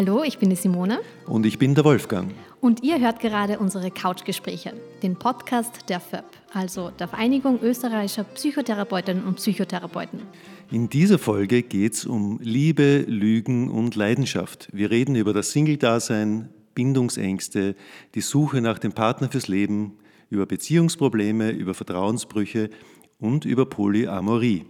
[0.00, 1.00] Hallo, ich bin die Simone.
[1.26, 2.32] Und ich bin der Wolfgang.
[2.62, 4.72] Und ihr hört gerade unsere Couchgespräche,
[5.02, 6.24] den Podcast der FÖP,
[6.54, 10.22] also der Vereinigung österreichischer Psychotherapeutinnen und Psychotherapeuten.
[10.70, 14.70] In dieser Folge geht es um Liebe, Lügen und Leidenschaft.
[14.72, 17.76] Wir reden über das Single-Dasein, Bindungsängste,
[18.14, 19.98] die Suche nach dem Partner fürs Leben,
[20.30, 22.70] über Beziehungsprobleme, über Vertrauensbrüche
[23.18, 24.64] und über Polyamorie.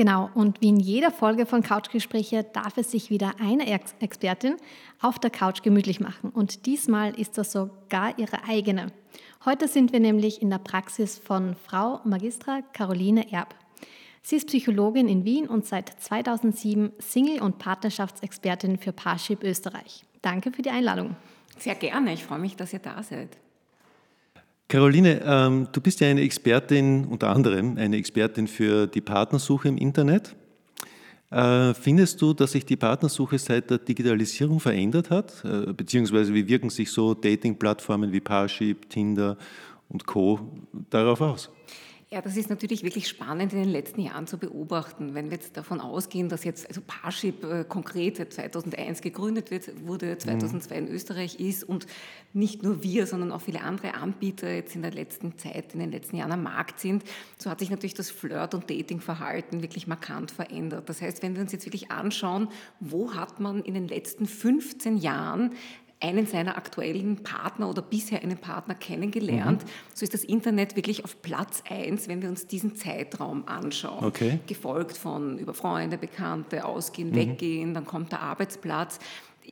[0.00, 4.56] Genau, und wie in jeder Folge von Couchgespräche darf es sich wieder eine Ex Expertin
[5.02, 6.30] auf der Couch gemütlich machen.
[6.30, 8.92] Und diesmal ist das sogar ihre eigene.
[9.44, 13.54] Heute sind wir nämlich in der Praxis von Frau Magistra Caroline Erb.
[14.22, 20.06] Sie ist Psychologin in Wien und seit 2007 Single- und Partnerschaftsexpertin für Parship Österreich.
[20.22, 21.14] Danke für die Einladung.
[21.58, 23.36] Sehr gerne, ich freue mich, dass ihr da seid.
[24.70, 29.76] Caroline, ähm, du bist ja eine Expertin, unter anderem eine Expertin für die Partnersuche im
[29.76, 30.36] Internet.
[31.28, 35.44] Äh, findest du, dass sich die Partnersuche seit der Digitalisierung verändert hat?
[35.44, 39.36] Äh, beziehungsweise wie wirken sich so Dating-Plattformen wie Parship, Tinder
[39.88, 40.38] und Co.
[40.88, 41.50] darauf aus?
[42.12, 45.14] Ja, das ist natürlich wirklich spannend in den letzten Jahren zu beobachten.
[45.14, 50.18] Wenn wir jetzt davon ausgehen, dass jetzt also Parship äh, konkret 2001 gegründet wird, wurde
[50.18, 50.88] 2002 mhm.
[50.88, 51.86] in Österreich ist und
[52.32, 55.92] nicht nur wir, sondern auch viele andere Anbieter jetzt in der letzten Zeit, in den
[55.92, 57.04] letzten Jahren am Markt sind,
[57.38, 60.88] so hat sich natürlich das Flirt- und Datingverhalten wirklich markant verändert.
[60.88, 62.48] Das heißt, wenn wir uns jetzt wirklich anschauen,
[62.80, 65.52] wo hat man in den letzten 15 Jahren
[66.00, 69.62] einen seiner aktuellen Partner oder bisher einen Partner kennengelernt.
[69.62, 69.68] Mhm.
[69.94, 74.04] So ist das Internet wirklich auf Platz 1, wenn wir uns diesen Zeitraum anschauen.
[74.04, 74.40] Okay.
[74.46, 77.16] Gefolgt von über Freunde, Bekannte, Ausgehen, mhm.
[77.16, 78.98] Weggehen, dann kommt der Arbeitsplatz.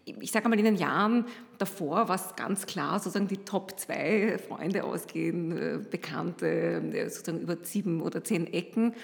[0.05, 1.27] Ich sage einmal, in den Jahren
[1.59, 7.41] davor war es ganz klar, sozusagen die Top 2 Freunde ausgehen, äh, Bekannte, äh, sozusagen
[7.41, 8.95] über sieben oder zehn Ecken.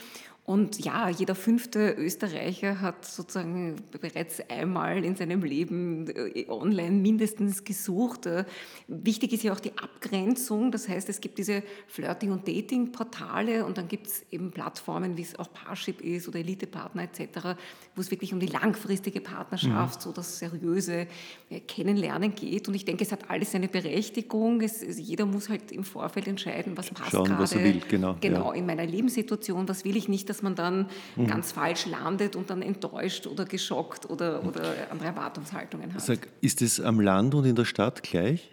[0.46, 7.64] Und ja, jeder fünfte Österreicher hat sozusagen bereits einmal in seinem Leben äh, online mindestens
[7.64, 8.26] gesucht.
[8.26, 8.44] Äh,
[8.86, 10.70] wichtig ist ja auch die Abgrenzung.
[10.70, 15.22] Das heißt, es gibt diese Flirting- und Dating-Portale und dann gibt es eben Plattformen, wie
[15.22, 17.56] es auch Parship ist oder Elite-Partner etc.,
[17.94, 20.02] wo es wirklich um die langfristige Partnerschaft, mhm.
[20.02, 21.06] so das seriöse
[21.48, 22.68] äh, Kennenlernen geht.
[22.68, 24.60] Und ich denke, es hat alles seine Berechtigung.
[24.60, 27.42] Es, jeder muss halt im Vorfeld entscheiden, was passt Schauen, gerade.
[27.42, 28.18] Was er will, genau.
[28.20, 28.58] Genau, ja.
[28.58, 31.28] in meiner Lebenssituation, was will ich nicht dass man dann mhm.
[31.28, 36.00] ganz falsch landet und dann enttäuscht oder geschockt oder, oder andere Erwartungshaltungen hat.
[36.00, 38.50] Sag, ist es am Land und in der Stadt gleich?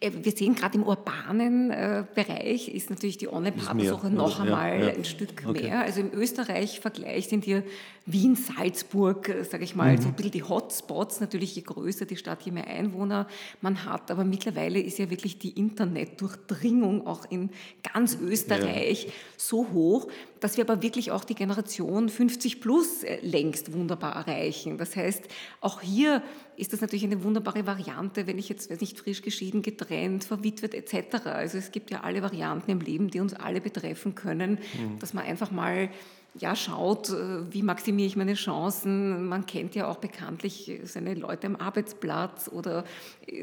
[0.00, 4.78] Äh, wir sehen gerade im urbanen äh, Bereich ist natürlich die Online-Partnersuche noch also, einmal
[4.78, 4.94] ja, ja.
[4.94, 5.62] ein Stück okay.
[5.62, 5.80] mehr.
[5.80, 7.62] Also im Österreich-Vergleich sind hier
[8.04, 10.02] Wien, Salzburg, äh, sage ich mal, mhm.
[10.02, 11.20] so ein bisschen die Hotspots.
[11.20, 13.26] Natürlich je größer die Stadt, je mehr Einwohner
[13.60, 14.10] man hat.
[14.10, 17.50] Aber mittlerweile ist ja wirklich die Internetdurchdringung auch in
[17.94, 19.12] ganz Österreich ja.
[19.36, 20.08] so hoch,
[20.42, 24.76] dass wir aber wirklich auch die Generation 50 plus äh, längst wunderbar erreichen.
[24.76, 25.22] Das heißt,
[25.60, 26.20] auch hier
[26.56, 30.74] ist das natürlich eine wunderbare Variante, wenn ich jetzt, weiß nicht, frisch geschieden, getrennt, verwitwet
[30.74, 31.26] etc.
[31.26, 34.98] Also es gibt ja alle Varianten im Leben, die uns alle betreffen können, mhm.
[34.98, 35.90] dass man einfach mal
[36.38, 39.28] ja, schaut, äh, wie maximiere ich meine Chancen.
[39.28, 42.84] Man kennt ja auch bekanntlich seine Leute am Arbeitsplatz oder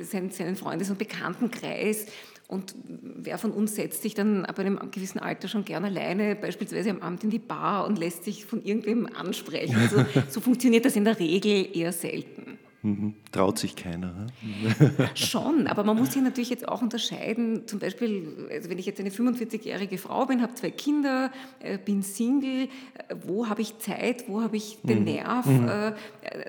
[0.01, 2.07] seinen, seinen Freundes- und Bekanntenkreis.
[2.49, 6.89] Und wer von uns setzt sich dann ab einem gewissen Alter schon gern alleine, beispielsweise
[6.89, 9.75] am Abend in die Bar und lässt sich von irgendwem ansprechen?
[9.75, 12.57] Also, so funktioniert das in der Regel eher selten.
[12.81, 13.15] Mhm.
[13.33, 14.13] Traut sich keiner.
[14.13, 15.09] Ne?
[15.13, 17.67] Schon, aber man muss sich natürlich jetzt auch unterscheiden.
[17.67, 21.29] Zum Beispiel, also wenn ich jetzt eine 45-jährige Frau bin, habe zwei Kinder,
[21.59, 22.69] äh, bin Single,
[23.07, 25.05] äh, wo habe ich Zeit, wo habe ich den mhm.
[25.05, 25.45] Nerv?
[25.45, 25.67] Mhm.
[25.67, 25.93] Äh,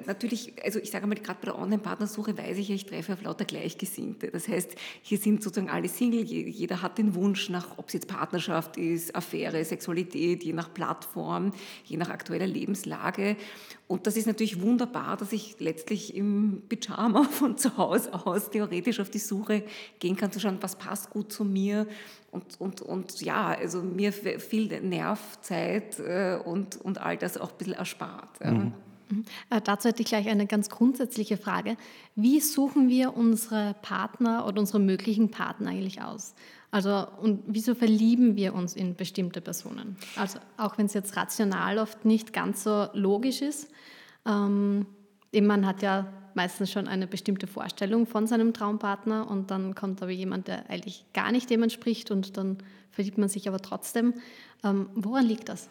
[0.06, 3.22] natürlich, also ich sage mal, gerade bei der Online-Partnersuche weiß ich ja, ich treffe auf
[3.22, 4.28] lauter Gleichgesinnte.
[4.30, 8.06] Das heißt, hier sind sozusagen alle Single, jeder hat den Wunsch nach, ob es jetzt
[8.06, 11.52] Partnerschaft ist, Affäre, Sexualität, je nach Plattform,
[11.84, 13.36] je nach aktueller Lebenslage.
[13.90, 19.00] Und das ist natürlich wunderbar, dass ich letztlich im Pyjama von zu Hause aus theoretisch
[19.00, 19.64] auf die Suche
[19.98, 21.88] gehen kann, zu schauen, was passt gut zu mir.
[22.30, 27.58] Und, und, und ja, also mir viel Nervzeit äh, und, und all das auch ein
[27.58, 28.38] bisschen erspart.
[28.44, 28.74] Mhm.
[29.08, 29.24] Mhm.
[29.50, 31.76] Äh, dazu hätte ich gleich eine ganz grundsätzliche Frage.
[32.14, 36.36] Wie suchen wir unsere Partner oder unsere möglichen Partner eigentlich aus?
[36.70, 39.96] Also, und wieso verlieben wir uns in bestimmte Personen?
[40.16, 43.70] Also, auch wenn es jetzt rational oft nicht ganz so logisch ist.
[44.24, 44.86] Ähm,
[45.32, 50.12] man hat ja meistens schon eine bestimmte Vorstellung von seinem Traumpartner und dann kommt aber
[50.12, 52.58] jemand, der eigentlich gar nicht dem entspricht und dann
[52.90, 54.14] verliebt man sich aber trotzdem.
[54.62, 55.68] Ähm, woran liegt das?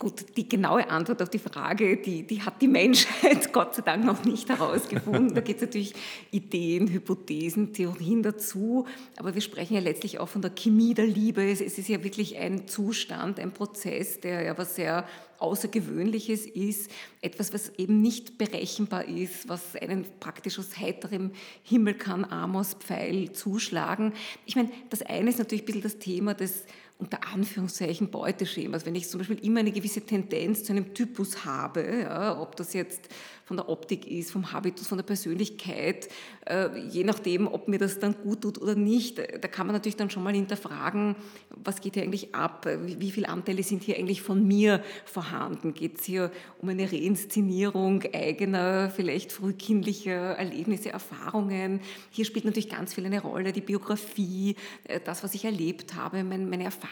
[0.00, 4.02] Gut, die genaue Antwort auf die Frage, die, die hat die Menschheit Gott sei Dank
[4.02, 5.34] noch nicht herausgefunden.
[5.34, 5.92] Da gibt es natürlich
[6.30, 8.86] Ideen, Hypothesen, Theorien dazu,
[9.18, 11.44] aber wir sprechen ja letztlich auch von der Chemie der Liebe.
[11.44, 15.06] Es ist ja wirklich ein Zustand, ein Prozess, der ja was sehr
[15.38, 21.32] Außergewöhnliches ist, etwas, was eben nicht berechenbar ist, was einen praktisch aus heiterem
[21.62, 24.14] Himmel kann Amos Pfeil zuschlagen.
[24.46, 26.64] Ich meine, das eine ist natürlich ein bisschen das Thema des
[27.00, 28.86] unter Anführungszeichen Beuteschemas.
[28.86, 32.74] Wenn ich zum Beispiel immer eine gewisse Tendenz zu einem Typus habe, ja, ob das
[32.74, 33.08] jetzt
[33.50, 36.08] von der Optik ist, vom Habitus, von der Persönlichkeit,
[36.46, 39.96] äh, je nachdem, ob mir das dann gut tut oder nicht, da kann man natürlich
[39.96, 41.16] dann schon mal hinterfragen,
[41.48, 45.74] was geht hier eigentlich ab, wie, wie viele Anteile sind hier eigentlich von mir vorhanden,
[45.74, 46.30] geht es hier
[46.60, 51.80] um eine Reinszenierung eigener, vielleicht frühkindlicher Erlebnisse, Erfahrungen.
[52.10, 54.54] Hier spielt natürlich ganz viel eine Rolle, die Biografie,
[54.84, 56.89] äh, das, was ich erlebt habe, meine Erfahrungen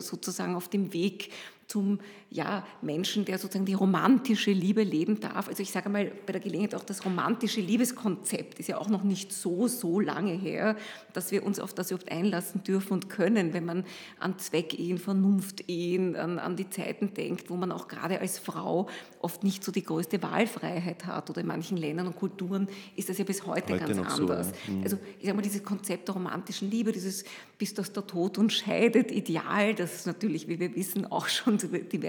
[0.00, 1.30] sozusagen auf dem Weg
[1.66, 5.48] zum ja, Menschen, der sozusagen die romantische Liebe leben darf.
[5.48, 9.02] Also ich sage mal bei der Gelegenheit auch das romantische Liebeskonzept ist ja auch noch
[9.02, 10.76] nicht so, so lange her,
[11.14, 13.84] dass wir uns auf das überhaupt einlassen dürfen und können, wenn man
[14.18, 18.88] an Zweckehen, Vernunftehen, an, an die Zeiten denkt, wo man auch gerade als Frau
[19.20, 23.16] oft nicht so die größte Wahlfreiheit hat oder in manchen Ländern und Kulturen ist das
[23.16, 24.48] ja bis heute, heute ganz anders.
[24.48, 24.76] So, ja.
[24.76, 24.82] Mhm.
[24.82, 27.24] Also ich sage mal, dieses Konzept der romantischen Liebe, dieses
[27.56, 31.58] bis das der Tod uns scheidet, Ideal, das natürlich, wie wir wissen, auch schon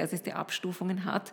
[0.10, 1.32] diverseste Abstufungen hat.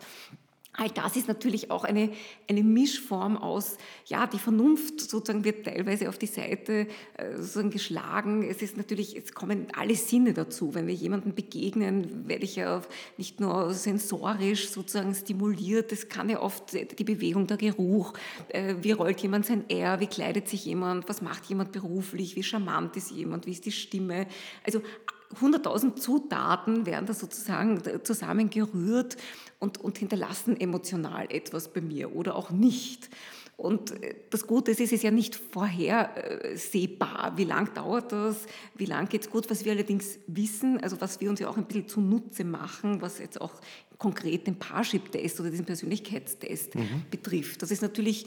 [0.78, 2.10] All das ist natürlich auch eine,
[2.50, 6.86] eine Mischform aus, ja, die Vernunft sozusagen wird teilweise auf die Seite
[7.16, 8.42] äh, sozusagen geschlagen.
[8.42, 10.74] Es ist natürlich, es kommen alle Sinne dazu.
[10.74, 12.82] Wenn wir jemandem begegnen, werde ich ja
[13.16, 18.12] nicht nur sensorisch sozusagen stimuliert, es kann ja oft die Bewegung, der Geruch,
[18.48, 22.42] äh, wie rollt jemand sein R, wie kleidet sich jemand, was macht jemand beruflich, wie
[22.42, 24.26] charmant ist jemand, wie ist die Stimme.
[24.62, 24.82] Also
[25.40, 29.16] 100.000 Zutaten werden da sozusagen zusammengerührt
[29.58, 33.10] und, und hinterlassen emotional etwas bei mir oder auch nicht.
[33.56, 38.84] Und äh, das Gute ist, es ist ja nicht vorhersehbar, wie lang dauert das, wie
[38.84, 39.50] lang geht es gut.
[39.50, 43.18] Was wir allerdings wissen, also was wir uns ja auch ein bisschen zunutze machen, was
[43.18, 43.54] jetzt auch
[43.98, 47.04] konkret den Parship-Test oder diesen Persönlichkeitstest mhm.
[47.10, 48.26] betrifft, das ist natürlich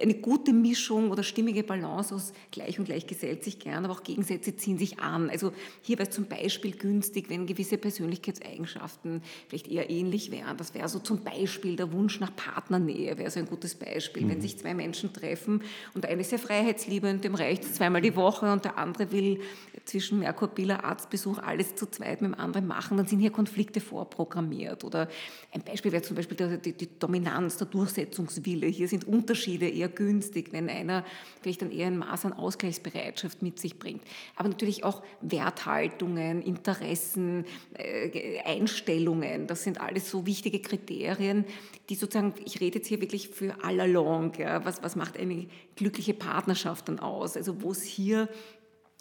[0.00, 4.02] eine gute Mischung oder stimmige Balance aus gleich und gleich gesellt sich gern, aber auch
[4.02, 5.30] Gegensätze ziehen sich an.
[5.30, 5.52] Also
[5.82, 10.56] hier wäre es zum Beispiel günstig, wenn gewisse Persönlichkeitseigenschaften vielleicht eher ähnlich wären.
[10.56, 14.24] Das wäre so zum Beispiel der Wunsch nach Partnernähe, wäre so ein gutes Beispiel.
[14.24, 14.30] Mhm.
[14.30, 15.62] Wenn sich zwei Menschen treffen
[15.94, 19.40] und eine ist sehr freiheitsliebend, dem reicht es zweimal die Woche und der andere will
[19.84, 24.84] zwischen Merkur-Biller Arztbesuch alles zu zweit mit dem anderen machen, dann sind hier Konflikte vorprogrammiert.
[24.84, 25.08] Oder
[25.52, 28.66] ein Beispiel wäre zum Beispiel die, die Dominanz, der Durchsetzungswille.
[28.66, 31.04] Hier sind Unterschiede eher günstig, wenn einer
[31.42, 34.02] vielleicht dann eher ein Maß an Ausgleichsbereitschaft mit sich bringt.
[34.36, 37.44] Aber natürlich auch Werthaltungen, Interessen,
[37.74, 41.44] äh, Einstellungen, das sind alles so wichtige Kriterien,
[41.88, 45.46] die sozusagen, ich rede jetzt hier wirklich für all along, ja, was, was macht eine
[45.76, 47.36] glückliche Partnerschaft dann aus?
[47.36, 48.28] Also wo es hier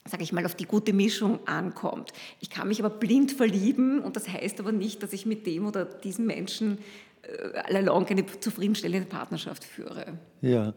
[0.06, 2.12] sage ich mal, auf die gute Mischung ankommt.
[2.40, 5.68] Ich kann mich aber blind verlieben und das heißt aber nicht, dass ich mit dem
[5.68, 6.80] oder diesem Menschen
[7.66, 10.18] allalong eine zufriedenstellende Partnerschaft führe.
[10.42, 10.74] Ja.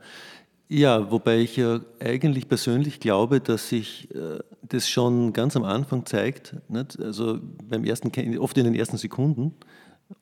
[0.68, 6.06] Ja, wobei ich ja eigentlich persönlich glaube, dass sich äh, das schon ganz am Anfang
[6.06, 6.98] zeigt, nicht?
[6.98, 9.54] also beim ersten, oft in den ersten Sekunden,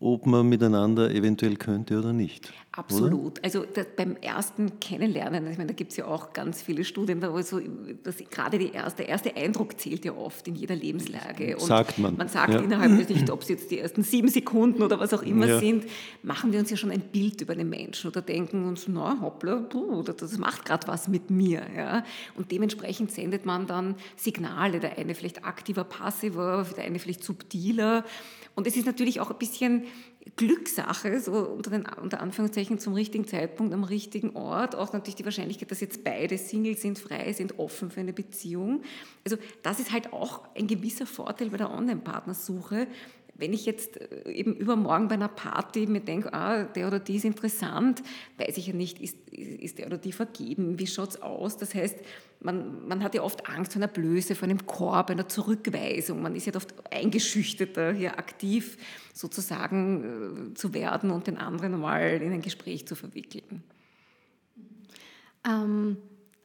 [0.00, 2.52] ob man miteinander eventuell könnte oder nicht.
[2.80, 3.38] Absolut.
[3.38, 3.44] Oder?
[3.44, 7.20] Also das, beim ersten Kennenlernen, ich meine, da gibt es ja auch ganz viele Studien,
[7.20, 7.60] da so,
[8.02, 11.56] dass gerade die erste, der erste Eindruck zählt ja oft in jeder Lebenslage.
[11.56, 12.16] Und sagt man.
[12.16, 12.60] Man sagt ja.
[12.60, 15.58] innerhalb nicht, ob es jetzt die ersten sieben Sekunden oder was auch immer ja.
[15.60, 15.84] sind,
[16.22, 19.66] machen wir uns ja schon ein Bild über den Menschen oder denken uns, na hoppla,
[20.16, 21.62] das macht gerade was mit mir.
[21.76, 22.04] Ja?
[22.34, 28.04] Und dementsprechend sendet man dann Signale, der eine vielleicht aktiver, passiver, der eine vielleicht subtiler.
[28.54, 29.84] Und es ist natürlich auch ein bisschen
[30.36, 34.74] Glückssache, so unter, den, unter Anführungszeichen zum richtigen Zeitpunkt am richtigen Ort.
[34.74, 38.82] Auch natürlich die Wahrscheinlichkeit, dass jetzt beide Single sind, frei sind, offen für eine Beziehung.
[39.24, 42.86] Also das ist halt auch ein gewisser Vorteil bei der Online-Partnersuche.
[43.40, 47.16] Wenn ich jetzt äh, eben übermorgen bei einer Party mir denke, ah, der oder die
[47.16, 48.02] ist interessant,
[48.38, 51.56] weiß ich ja nicht, ist, ist der oder die vergeben, wie schaut es aus?
[51.56, 51.96] Das heißt,
[52.40, 56.22] man, man hat ja oft Angst vor einer Blöße, vor einem Korb, einer Zurückweisung.
[56.22, 58.78] Man ist ja oft eingeschüchterter, hier aktiv
[59.12, 63.62] sozusagen äh, zu werden und den anderen mal in ein Gespräch zu verwickeln.
[65.46, 65.96] Ähm,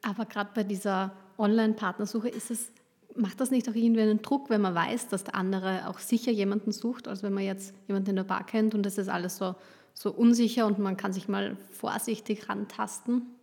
[0.01, 2.71] aber gerade bei dieser Online-Partnersuche ist es,
[3.15, 6.31] macht das nicht auch irgendwie einen Druck, wenn man weiß, dass der andere auch sicher
[6.31, 9.37] jemanden sucht, als wenn man jetzt jemanden in der Bar kennt und das ist alles
[9.37, 9.55] so,
[9.93, 13.34] so unsicher und man kann sich mal vorsichtig rantasten?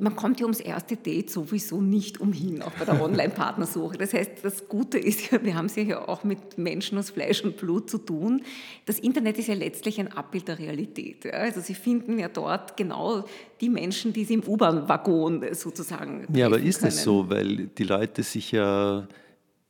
[0.00, 3.96] Man kommt ja ums erste Date sowieso nicht umhin, auch bei der Online-Partnersuche.
[3.96, 7.44] Das heißt, das Gute ist ja, wir haben es ja auch mit Menschen aus Fleisch
[7.44, 8.42] und Blut zu tun.
[8.86, 11.32] Das Internet ist ja letztlich ein Abbild der Realität.
[11.32, 13.24] Also Sie finden ja dort genau
[13.60, 18.24] die Menschen, die Sie im U-Bahn-Waggon sozusagen Ja, aber ist es so, weil die Leute
[18.24, 19.06] sich ja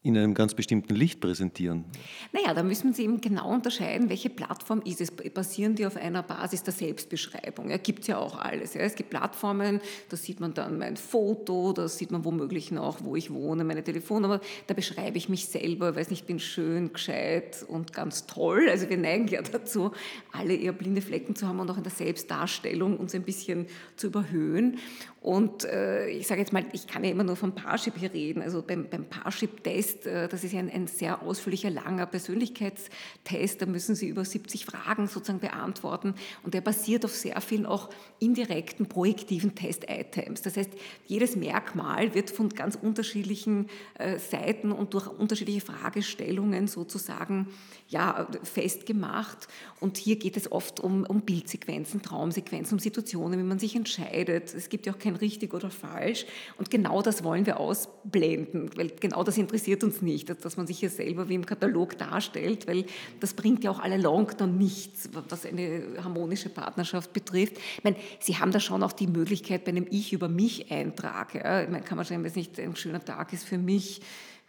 [0.05, 1.87] in einem ganz bestimmten Licht präsentieren?
[2.31, 5.11] Naja, da müssen Sie eben genau unterscheiden, welche Plattform ist es.
[5.11, 7.71] Basieren die auf einer Basis der Selbstbeschreibung?
[7.71, 8.75] Ja, gibt es ja auch alles.
[8.75, 8.83] Ja.
[8.83, 9.81] Es gibt Plattformen,
[10.11, 13.83] da sieht man dann mein Foto, da sieht man womöglich noch, wo ich wohne, meine
[13.83, 14.41] Telefonnummer.
[14.67, 18.69] Da beschreibe ich mich selber, weiß nicht, ich bin schön, gescheit und ganz toll.
[18.69, 19.93] Also wir neigen ja dazu,
[20.33, 24.09] alle eher blinde Flecken zu haben und auch in der Selbstdarstellung uns ein bisschen zu
[24.09, 24.77] überhöhen.
[25.25, 28.43] Und äh, ich sage jetzt mal, ich kann ja immer nur vom Parship hier reden.
[28.43, 33.63] Also beim, beim Parship-Test, äh, das ist ja ein, ein, sehr ausführlicher, langer Persönlichkeitstest.
[33.63, 36.15] Da müssen Sie über 70 Fragen sozusagen beantworten.
[36.43, 40.43] Und der basiert auf sehr vielen auch indirekten, projektiven Test-Items.
[40.43, 40.71] Das heißt,
[41.07, 47.49] jedes Merkmal wird von ganz unterschiedlichen äh, Seiten und durch unterschiedliche Fragestellungen sozusagen
[47.89, 49.49] ja, festgemacht.
[49.81, 54.55] Und hier geht es oft um, um Bildsequenzen, Traumsequenzen, um Situationen, wie man sich entscheidet.
[54.55, 56.27] Es gibt ja auch kein richtig oder falsch.
[56.59, 60.79] Und genau das wollen wir ausblenden, weil genau das interessiert uns nicht, dass man sich
[60.79, 62.85] hier selber wie im Katalog darstellt, weil
[63.21, 67.59] das bringt ja auch alle along dann nichts, was eine harmonische Partnerschaft betrifft.
[67.77, 71.35] Ich meine, Sie haben da schon auch die Möglichkeit bei einem Ich über mich Eintrag.
[71.35, 71.63] Ja.
[71.63, 74.01] Ich meine, kann man schon, wenn es nicht ein schöner Tag ist für mich,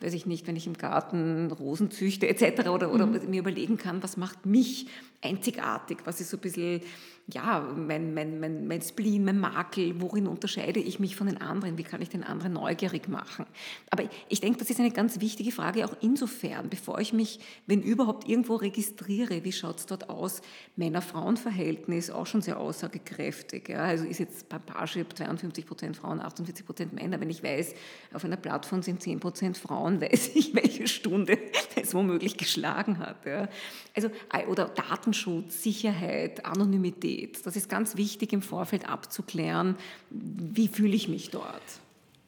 [0.01, 2.69] weiß ich nicht, wenn ich im Garten Rosen züchte etc.
[2.69, 3.29] oder, oder mhm.
[3.29, 4.87] mir überlegen kann, was macht mich
[5.21, 6.81] einzigartig, was ist so ein bisschen
[7.27, 11.75] ja, mein, mein, mein, mein Spleen, mein Makel, worin unterscheide ich mich von den anderen,
[11.75, 13.47] wie kann ich den anderen neugierig machen.
[13.89, 17.81] Aber ich denke, das ist eine ganz wichtige Frage, auch insofern, bevor ich mich, wenn
[17.81, 20.43] überhaupt, irgendwo registriere, wie schaut es dort aus,
[20.75, 23.69] Männer-Frauen-Verhältnis, auch schon sehr aussagekräftig.
[23.69, 23.85] Ja?
[23.85, 27.19] Also ist jetzt bei Parship 52 Prozent Frauen, 48 Prozent Männer.
[27.19, 27.73] Wenn ich weiß,
[28.13, 31.39] auf einer Plattform sind 10 Prozent Frauen, weiß ich, welche Stunde
[31.75, 33.25] es womöglich geschlagen hat.
[33.25, 33.49] Ja?
[33.95, 34.09] Also,
[34.49, 37.45] oder Datenschutz, Sicherheit, Anonymität.
[37.45, 39.75] Das ist ganz wichtig im Vorfeld abzuklären,
[40.09, 41.63] wie fühle ich mich dort.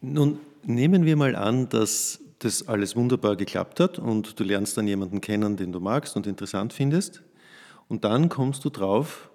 [0.02, 4.88] Nun nehmen wir mal an, dass das alles wunderbar geklappt hat und du lernst dann
[4.88, 7.24] jemanden kennen, den du magst und interessant findest.
[7.88, 9.30] Und dann kommst du drauf,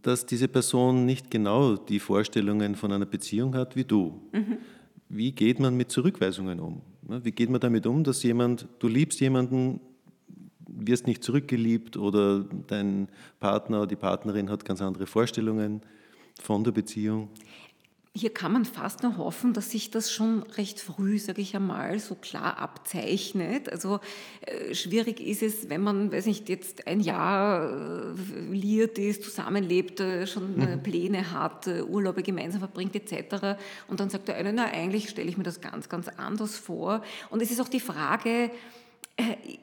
[0.00, 4.20] dass diese Person nicht genau die Vorstellungen von einer Beziehung hat wie du.
[4.32, 4.58] Mhm.
[5.08, 6.80] Wie geht man mit Zurückweisungen um?
[7.02, 9.80] Wie geht man damit um, dass jemand, du liebst jemanden,
[10.66, 13.08] wirst nicht zurückgeliebt oder dein
[13.40, 15.82] Partner oder die Partnerin hat ganz andere Vorstellungen
[16.40, 17.28] von der Beziehung?
[18.16, 21.98] Hier kann man fast nur hoffen, dass sich das schon recht früh, sage ich einmal,
[21.98, 23.68] so klar abzeichnet.
[23.68, 23.98] Also
[24.42, 29.98] äh, schwierig ist es, wenn man, weiß nicht, jetzt ein Jahr äh, liiert ist, zusammenlebt,
[29.98, 30.80] äh, schon mhm.
[30.84, 33.58] Pläne hat, Urlaube gemeinsam verbringt etc.
[33.88, 37.02] Und dann sagt der eine, na eigentlich stelle ich mir das ganz, ganz anders vor.
[37.30, 38.52] Und es ist auch die Frage,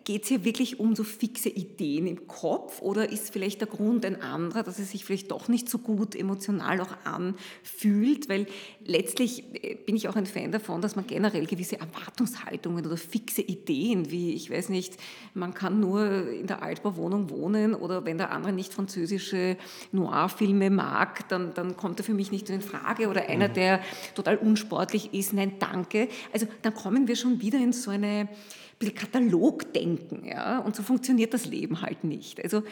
[0.05, 4.05] Geht es hier wirklich um so fixe Ideen im Kopf oder ist vielleicht der Grund
[4.05, 8.29] ein anderer, dass es sich vielleicht doch nicht so gut emotional auch anfühlt?
[8.29, 8.47] Weil
[8.85, 13.41] letztlich äh, bin ich auch ein Fan davon, dass man generell gewisse Erwartungshaltungen oder fixe
[13.41, 14.95] Ideen, wie ich weiß nicht,
[15.33, 19.57] man kann nur in der Altbauwohnung wohnen oder wenn der andere nicht französische
[19.91, 23.53] Noir-Filme mag, dann, dann kommt er für mich nicht in Frage oder einer, mhm.
[23.53, 23.81] der
[24.15, 26.07] total unsportlich ist, nein, danke.
[26.31, 28.29] Also dann kommen wir schon wieder in so eine
[28.81, 30.25] bisschen Katalogdenken.
[30.25, 30.59] Ja?
[30.59, 32.43] Und so funktioniert das Leben halt nicht.
[32.43, 32.63] Also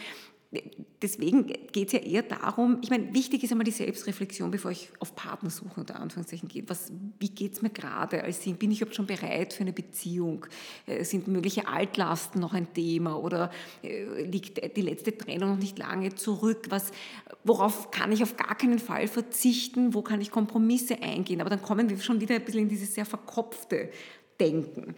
[1.00, 4.90] deswegen geht es ja eher darum, ich meine, wichtig ist einmal die Selbstreflexion, bevor ich
[4.98, 6.64] auf Partnersuche unter Anführungszeichen gehe.
[6.66, 6.90] Was,
[7.20, 8.56] wie geht es mir gerade als Sinn?
[8.56, 10.46] Bin ich überhaupt schon bereit für eine Beziehung?
[10.86, 13.52] Äh, sind mögliche Altlasten noch ein Thema oder
[13.82, 16.66] äh, liegt die letzte Trennung noch nicht lange zurück?
[16.70, 16.90] Was,
[17.44, 19.94] worauf kann ich auf gar keinen Fall verzichten?
[19.94, 21.40] Wo kann ich Kompromisse eingehen?
[21.40, 23.90] Aber dann kommen wir schon wieder ein bisschen in dieses sehr verkopfte
[24.40, 24.94] denken.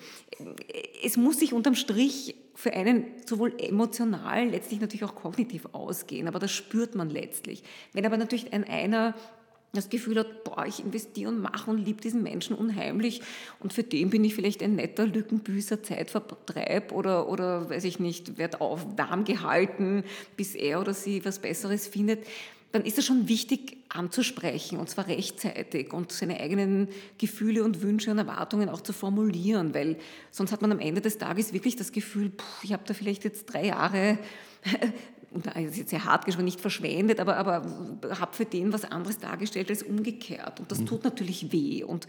[1.04, 6.38] Es muss sich unterm Strich für einen sowohl emotional, letztlich natürlich auch kognitiv ausgehen, aber
[6.38, 7.62] das spürt man letztlich.
[7.92, 9.14] Wenn aber natürlich ein einer
[9.74, 13.22] das Gefühl hat, boah, ich investiere und mache und liebe diesen Menschen unheimlich
[13.58, 18.36] und für den bin ich vielleicht ein netter Lückenbüßer, Zeitvertreib oder, oder weiß ich nicht,
[18.36, 20.04] werde auf warm gehalten,
[20.36, 22.26] bis er oder sie was Besseres findet,
[22.72, 26.88] dann ist es schon wichtig anzusprechen und zwar rechtzeitig und seine eigenen
[27.18, 29.98] Gefühle und Wünsche und Erwartungen auch zu formulieren, weil
[30.30, 33.24] sonst hat man am Ende des Tages wirklich das Gefühl, puh, ich habe da vielleicht
[33.24, 34.18] jetzt drei Jahre
[35.32, 37.62] und das ist jetzt sehr hart gesprochen, nicht verschwendet, aber, aber
[38.20, 40.60] habe für den was anderes dargestellt als umgekehrt.
[40.60, 40.86] Und das mhm.
[40.86, 41.84] tut natürlich weh.
[41.84, 42.06] Und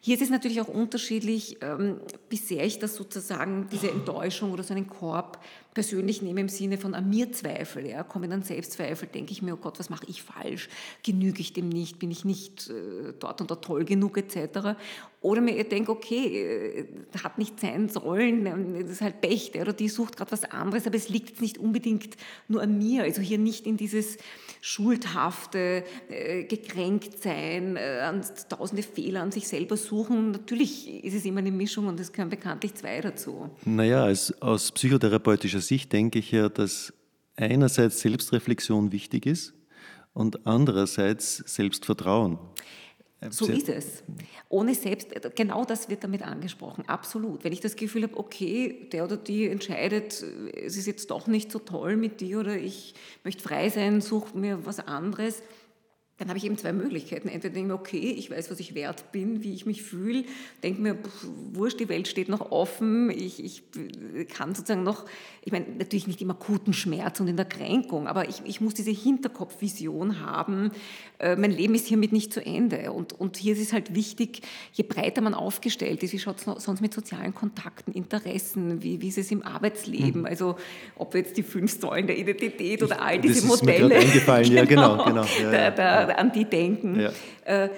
[0.00, 4.64] hier ist es natürlich auch unterschiedlich, ähm, wie sehr ich das sozusagen, diese Enttäuschung oder
[4.64, 5.38] so einen Korb
[5.74, 9.54] persönlich nehme im Sinne von an mir Zweifel, ja, kommen dann Selbstzweifel, denke ich mir,
[9.54, 10.68] oh Gott, was mache ich falsch?
[11.02, 11.98] Genüge ich dem nicht?
[11.98, 14.76] Bin ich nicht äh, dort und dort toll genug etc.?
[15.20, 16.86] Oder mir denke, okay, äh,
[17.22, 20.44] hat nicht sein sollen, ähm, das ist halt Pech, der oder die sucht gerade was
[20.44, 22.16] anderes, aber es liegt jetzt nicht unbedingt
[22.46, 23.02] nur an mir.
[23.02, 24.18] Also hier nicht in dieses
[24.60, 30.30] schuldhafte, äh, gekränkt sein, äh, tausende Fehler an sich selber suchen.
[30.30, 33.50] Natürlich ist es immer eine Mischung und es gehören bekanntlich zwei dazu.
[33.64, 36.92] Naja, als, aus psychotherapeutischer Sicht denke ich ja, dass
[37.36, 39.54] einerseits Selbstreflexion wichtig ist
[40.12, 42.38] und andererseits Selbstvertrauen.
[43.30, 44.02] So ist es.
[44.48, 47.42] Ohne selbst, genau das wird damit angesprochen, absolut.
[47.42, 51.50] Wenn ich das Gefühl habe, okay, der oder die entscheidet, es ist jetzt doch nicht
[51.50, 52.94] so toll mit dir oder ich
[53.24, 55.42] möchte frei sein, suche mir was anderes,
[56.18, 57.28] dann habe ich eben zwei Möglichkeiten.
[57.28, 60.24] Entweder denke ich mir, okay, ich weiß, was ich wert bin, wie ich mich fühle,
[60.62, 63.62] denke mir, pff, wurscht, die Welt steht noch offen, ich, ich
[64.28, 65.06] kann sozusagen noch,
[65.42, 68.74] ich meine, natürlich nicht im akuten Schmerz und in der Kränkung, aber ich, ich muss
[68.74, 70.70] diese Hinterkopfvision haben,
[71.18, 72.92] äh, mein Leben ist hiermit nicht zu Ende.
[72.92, 74.42] Und, und hier ist es halt wichtig,
[74.72, 79.08] je breiter man aufgestellt ist, wie schaut es sonst mit sozialen Kontakten, Interessen, wie, wie
[79.08, 80.26] ist es im Arbeitsleben, mhm.
[80.26, 80.56] also
[80.96, 83.94] ob jetzt die fünf Säulen der Identität oder all diese das Modelle.
[83.94, 85.04] Ist mir eingefallen, genau, ja, genau.
[85.04, 85.70] genau ja, ja.
[85.70, 87.10] Da, da, an die denken, ja.
[87.44, 87.70] äh,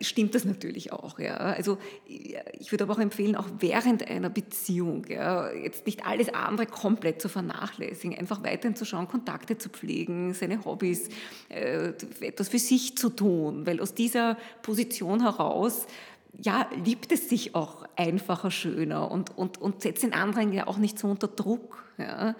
[0.00, 1.18] stimmt das natürlich auch.
[1.18, 1.36] Ja.
[1.36, 6.66] Also ich würde aber auch empfehlen, auch während einer Beziehung, ja, jetzt nicht alles andere
[6.66, 11.08] komplett zu vernachlässigen, einfach weiterhin zu schauen, Kontakte zu pflegen, seine Hobbys,
[11.48, 15.86] äh, etwas für sich zu tun, weil aus dieser Position heraus
[16.38, 20.76] ja, liebt es sich auch einfacher, schöner und, und, und setzt den anderen ja auch
[20.76, 21.84] nicht so unter Druck.
[21.98, 22.34] Ja.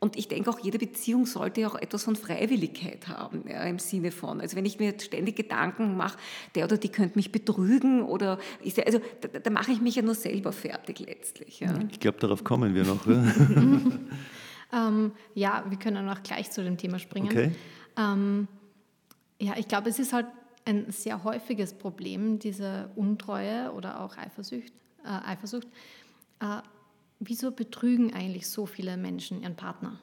[0.00, 4.12] Und ich denke auch, jede Beziehung sollte auch etwas von Freiwilligkeit haben, ja, im Sinne
[4.12, 4.40] von.
[4.40, 6.18] Also wenn ich mir ständig Gedanken mache,
[6.54, 9.96] der oder die könnte mich betrügen oder ist der, also da, da mache ich mich
[9.96, 11.58] ja nur selber fertig letztlich.
[11.60, 11.74] Ja.
[11.90, 13.04] Ich glaube, darauf kommen wir noch.
[14.72, 17.28] ähm, ja, wir können auch gleich zu dem Thema springen.
[17.28, 17.50] Okay.
[17.96, 18.46] Ähm,
[19.40, 20.26] ja, ich glaube, es ist halt
[20.64, 24.72] ein sehr häufiges Problem, diese Untreue oder auch Eifersucht.
[25.04, 25.66] Äh, Eifersucht.
[26.40, 26.58] Äh,
[27.20, 29.98] Wieso betrügen eigentlich so viele Menschen ihren Partner?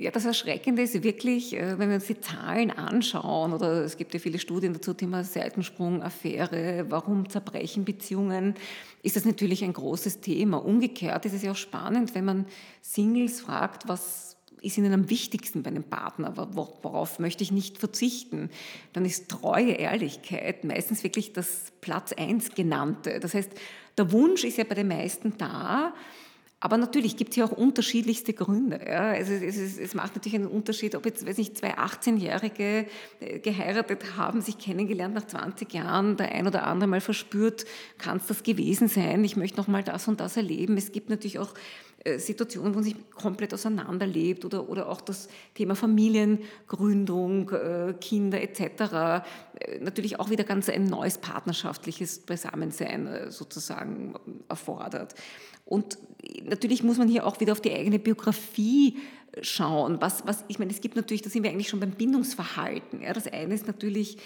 [0.00, 4.14] Ja, das Erschreckende ist wirklich, äh, wenn wir uns die Zahlen anschauen, oder es gibt
[4.14, 8.54] ja viele Studien dazu, Thema Seitensprung, Affäre, warum zerbrechen Beziehungen,
[9.02, 10.64] ist das natürlich ein großes Thema.
[10.64, 12.46] Umgekehrt ist es ja auch spannend, wenn man
[12.80, 18.50] Singles fragt, was ist Ihnen am wichtigsten bei einem Partner, worauf möchte ich nicht verzichten,
[18.92, 23.20] dann ist treue Ehrlichkeit meistens wirklich das Platz eins genannte.
[23.20, 23.50] Das heißt,
[23.96, 25.92] der Wunsch ist ja bei den meisten da,
[26.60, 28.80] aber natürlich gibt es ja auch unterschiedlichste Gründe.
[28.84, 29.10] Ja.
[29.10, 32.86] Also es, es, es, macht natürlich einen Unterschied, ob jetzt, weiß ich, zwei 18-Jährige
[33.20, 37.64] äh, geheiratet haben, sich kennengelernt nach 20 Jahren, der ein oder andere mal verspürt,
[37.98, 40.76] kann es das gewesen sein, ich möchte noch mal das und das erleben.
[40.76, 41.54] Es gibt natürlich auch
[42.16, 49.24] Situationen, wo man sich komplett auseinanderlebt oder, oder auch das Thema Familiengründung, äh, Kinder etc.
[49.80, 54.14] Natürlich auch wieder ganz ein neues partnerschaftliches Beisammensein sozusagen
[54.48, 55.14] erfordert.
[55.64, 55.98] Und
[56.44, 58.96] natürlich muss man hier auch wieder auf die eigene Biografie
[59.42, 60.00] schauen.
[60.00, 63.02] Was, was, ich meine, es gibt natürlich, da sind wir eigentlich schon beim Bindungsverhalten.
[63.02, 64.18] Ja, das eine ist natürlich,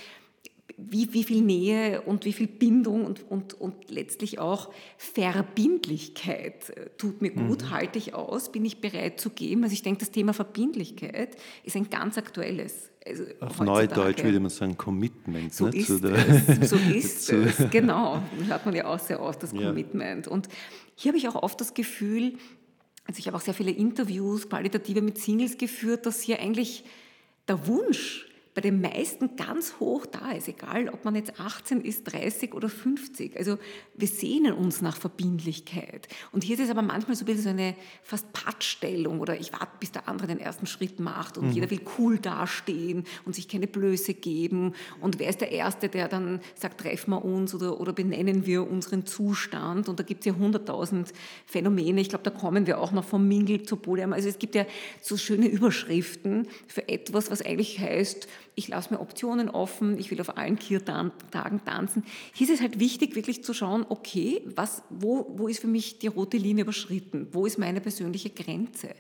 [0.91, 6.91] wie, wie viel Nähe und wie viel Bindung und, und, und letztlich auch Verbindlichkeit äh,
[6.97, 7.71] tut mir gut, mhm.
[7.71, 9.65] halte ich aus, bin ich bereit zu geben.
[9.65, 12.91] Also ich denke, das Thema Verbindlichkeit ist ein ganz aktuelles.
[13.05, 15.53] Also Auf Neudeutsch würde man sagen Commitment.
[15.53, 18.23] So ne, ist es, so ist es, genau.
[18.47, 19.69] Hört man ja auch sehr oft, das ja.
[19.69, 20.29] Commitment.
[20.29, 20.49] Und
[20.95, 22.35] hier habe ich auch oft das Gefühl,
[23.07, 26.85] also ich habe auch sehr viele Interviews, qualitative mit Singles geführt, dass hier eigentlich
[27.49, 32.05] der Wunsch bei den meisten ganz hoch da ist, egal ob man jetzt 18 ist,
[32.13, 33.39] 30 oder 50.
[33.39, 33.59] Also
[33.95, 36.07] wir sehnen uns nach Verbindlichkeit.
[36.33, 39.55] Und hier ist es aber manchmal so ein bisschen so eine fast Pattstellung oder ich
[39.55, 41.53] warte, bis der andere den ersten Schritt macht und mhm.
[41.53, 44.75] jeder will cool dastehen und sich keine Blöße geben.
[45.01, 48.69] Und wer ist der Erste, der dann sagt, treffen wir uns oder, oder benennen wir
[48.71, 49.89] unseren Zustand?
[49.89, 51.15] Und da gibt es ja hunderttausend
[51.47, 52.03] Phänomene.
[52.03, 54.13] Ich glaube, da kommen wir auch noch vom Mingle zu Polyam.
[54.13, 54.67] Also es gibt ja
[55.01, 60.21] so schöne Überschriften für etwas, was eigentlich heißt, ich lasse mir Optionen offen, ich will
[60.21, 61.13] auf allen Kiertagen
[61.65, 62.05] tanzen.
[62.35, 65.99] Hier ist es halt wichtig, wirklich zu schauen, okay, was, wo, wo ist für mich
[65.99, 67.29] die rote Linie überschritten?
[67.33, 68.91] Wo ist meine persönliche Grenze?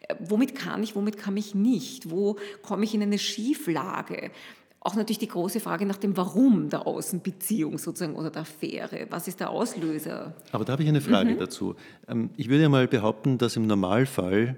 [0.00, 2.10] Äh, womit kann ich, womit kann ich nicht?
[2.10, 4.30] Wo komme ich in eine Schieflage?
[4.80, 9.06] Auch natürlich die große Frage nach dem Warum der Außenbeziehung sozusagen oder der Affäre.
[9.10, 10.34] Was ist der Auslöser?
[10.50, 11.38] Aber da habe ich eine Frage mhm.
[11.38, 11.76] dazu.
[12.08, 14.56] Ähm, ich würde ja mal behaupten, dass im Normalfall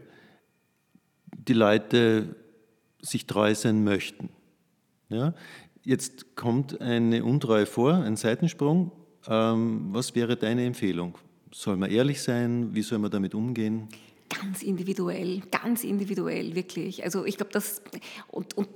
[1.37, 2.37] die Leute
[3.03, 4.31] sich treu sein möchten.
[5.15, 5.35] Ja?
[5.85, 8.93] Jetzt kommt eine Untreue vor, ein Seitensprung.
[9.29, 11.17] Ähm, was wäre deine Empfehlung?
[11.53, 12.75] Soll man ehrlich sein?
[12.75, 13.89] Wie soll man damit umgehen?
[14.29, 17.05] ganz individuell, ganz individuell, wirklich.
[17.05, 17.83] Also ich glaube, das,
[18.29, 18.69] und, und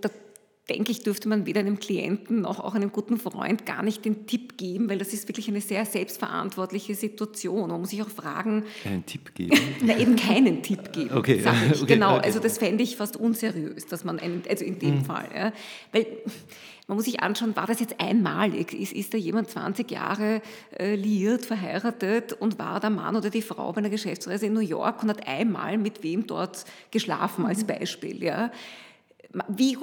[0.69, 4.27] denke ich, dürfte man weder einem Klienten noch auch einem guten Freund gar nicht den
[4.27, 7.71] Tipp geben, weil das ist wirklich eine sehr selbstverantwortliche Situation.
[7.71, 8.65] Man muss sich auch fragen.
[8.83, 9.57] Keinen Tipp geben?
[9.83, 11.17] Na, eben keinen Tipp geben.
[11.17, 11.43] Okay.
[11.75, 11.87] okay.
[11.87, 15.05] Genau, also das fände ich fast unseriös, dass man einen, also in dem mhm.
[15.05, 15.29] Fall.
[15.35, 15.53] Ja,
[15.93, 16.07] weil
[16.87, 18.73] man muss sich anschauen, war das jetzt einmalig?
[18.73, 20.41] Ist, ist da jemand 20 Jahre
[20.79, 24.61] äh, liiert, verheiratet und war der Mann oder die Frau bei einer Geschäftsreise in New
[24.61, 27.67] York und hat einmal mit wem dort geschlafen als mhm.
[27.67, 28.23] Beispiel?
[28.23, 28.51] Ja?
[29.49, 29.77] Wie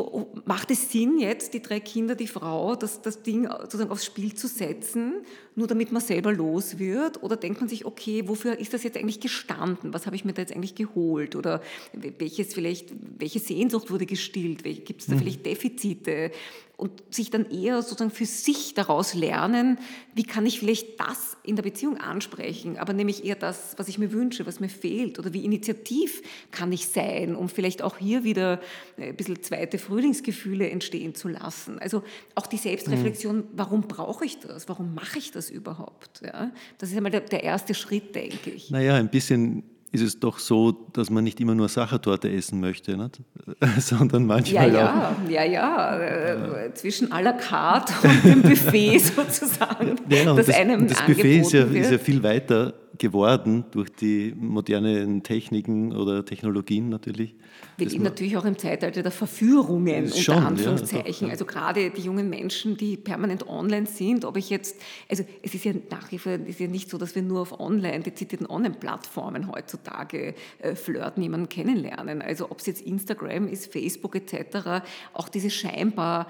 [0.45, 4.33] macht es Sinn jetzt, die drei Kinder, die Frau, das, das Ding sozusagen aufs Spiel
[4.33, 5.21] zu setzen,
[5.53, 7.21] nur damit man selber los wird?
[7.21, 9.93] Oder denkt man sich, okay, wofür ist das jetzt eigentlich gestanden?
[9.93, 11.35] Was habe ich mir da jetzt eigentlich geholt?
[11.35, 11.61] Oder
[11.93, 14.63] welches vielleicht, welche Sehnsucht wurde gestillt?
[14.63, 15.19] Gibt es da mhm.
[15.19, 16.31] vielleicht Defizite?
[16.77, 19.77] Und sich dann eher sozusagen für sich daraus lernen,
[20.13, 23.97] wie kann ich vielleicht das in der Beziehung ansprechen, aber nämlich eher das, was ich
[23.97, 28.23] mir wünsche, was mir fehlt oder wie initiativ kann ich sein, um vielleicht auch hier
[28.23, 28.59] wieder
[28.97, 31.79] ein bisschen zweite Frühlingsgefühle entstehen zu lassen.
[31.79, 33.47] Also auch die Selbstreflexion, mhm.
[33.53, 36.21] warum brauche ich das, warum mache ich das überhaupt?
[36.23, 38.69] Ja, das ist einmal der, der erste Schritt, denke ich.
[38.71, 42.97] Naja, ein bisschen ist es doch so, dass man nicht immer nur Sachertorte essen möchte,
[42.97, 43.21] nicht?
[43.79, 45.29] sondern manchmal ja, ja, auch.
[45.29, 49.95] Ja, ja, äh, zwischen à la carte und dem Buffet sozusagen.
[50.09, 54.33] Ja, das, das, einem das Buffet ist ja, ist ja viel weiter geworden durch die
[54.37, 57.35] modernen Techniken oder Technologien natürlich.
[57.77, 61.27] Wir leben natürlich auch im Zeitalter der Verführungen, unter schon, Anführungszeichen.
[61.27, 64.79] Ja, also gerade die jungen Menschen, die permanent online sind, ob ich jetzt,
[65.09, 67.59] also es ist ja nach wie vor ist ja nicht so, dass wir nur auf
[67.59, 72.21] online, dezidierten Online-Plattformen heutzutage äh, flirten, jemanden kennenlernen.
[72.21, 76.27] Also ob es jetzt Instagram ist, Facebook etc., auch diese scheinbar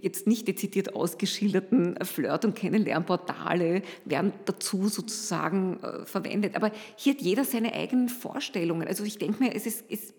[0.00, 6.56] jetzt nicht dezidiert ausgeschilderten Flirt- und Kennenlernportale werden dazu sozusagen äh, verwendet.
[6.56, 8.86] Aber hier hat jeder seine eigenen Vorstellungen.
[8.86, 10.14] Also ich denke mir, es, ist, es,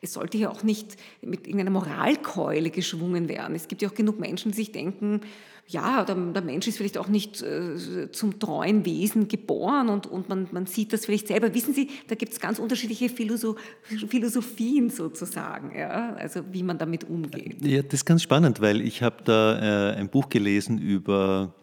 [0.00, 3.54] es sollte hier auch nicht mit irgendeiner Moralkeule geschwungen werden.
[3.54, 5.20] Es gibt ja auch genug Menschen, die sich denken,
[5.68, 10.28] ja, der, der, Mensch ist vielleicht auch nicht äh, zum treuen Wesen geboren und, und
[10.28, 11.52] man, man sieht das vielleicht selber.
[11.52, 16.14] Wissen Sie, da gibt es ganz unterschiedliche Philosoph Philosophien sozusagen, ja?
[16.14, 17.56] also wie man damit umgeht.
[17.60, 21.54] Ja, das ist ganz spannend, weil ich habe da äh, ein Buch gelesen über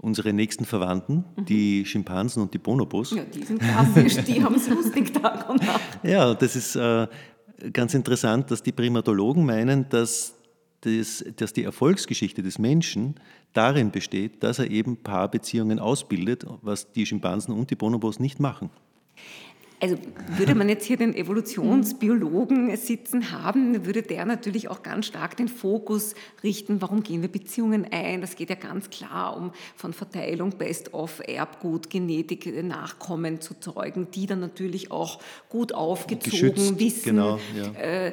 [0.00, 1.44] unsere nächsten Verwandten, mhm.
[1.44, 3.12] die Schimpansen und die Bonobos.
[3.12, 5.80] Ja, die sind klassisch, die haben es lustig Tag und Nacht.
[6.02, 7.06] Ja, das ist äh,
[7.72, 10.34] ganz interessant, dass die Primatologen meinen, dass,
[10.80, 13.16] das, dass die Erfolgsgeschichte des Menschen
[13.52, 18.70] darin besteht, dass er eben Paarbeziehungen ausbildet, was die Schimpansen und die Bonobos nicht machen.
[19.80, 19.96] Also
[20.36, 25.48] würde man jetzt hier den Evolutionsbiologen sitzen haben, würde der natürlich auch ganz stark den
[25.48, 28.20] Fokus richten, warum gehen wir Beziehungen ein?
[28.20, 34.26] Das geht ja ganz klar um von Verteilung, Best-of, Erbgut, Genetik, Nachkommen zu zeugen, die
[34.26, 37.16] dann natürlich auch gut aufgezogen Geschützt, wissen.
[37.16, 37.72] Genau, ja.
[37.72, 38.12] Äh,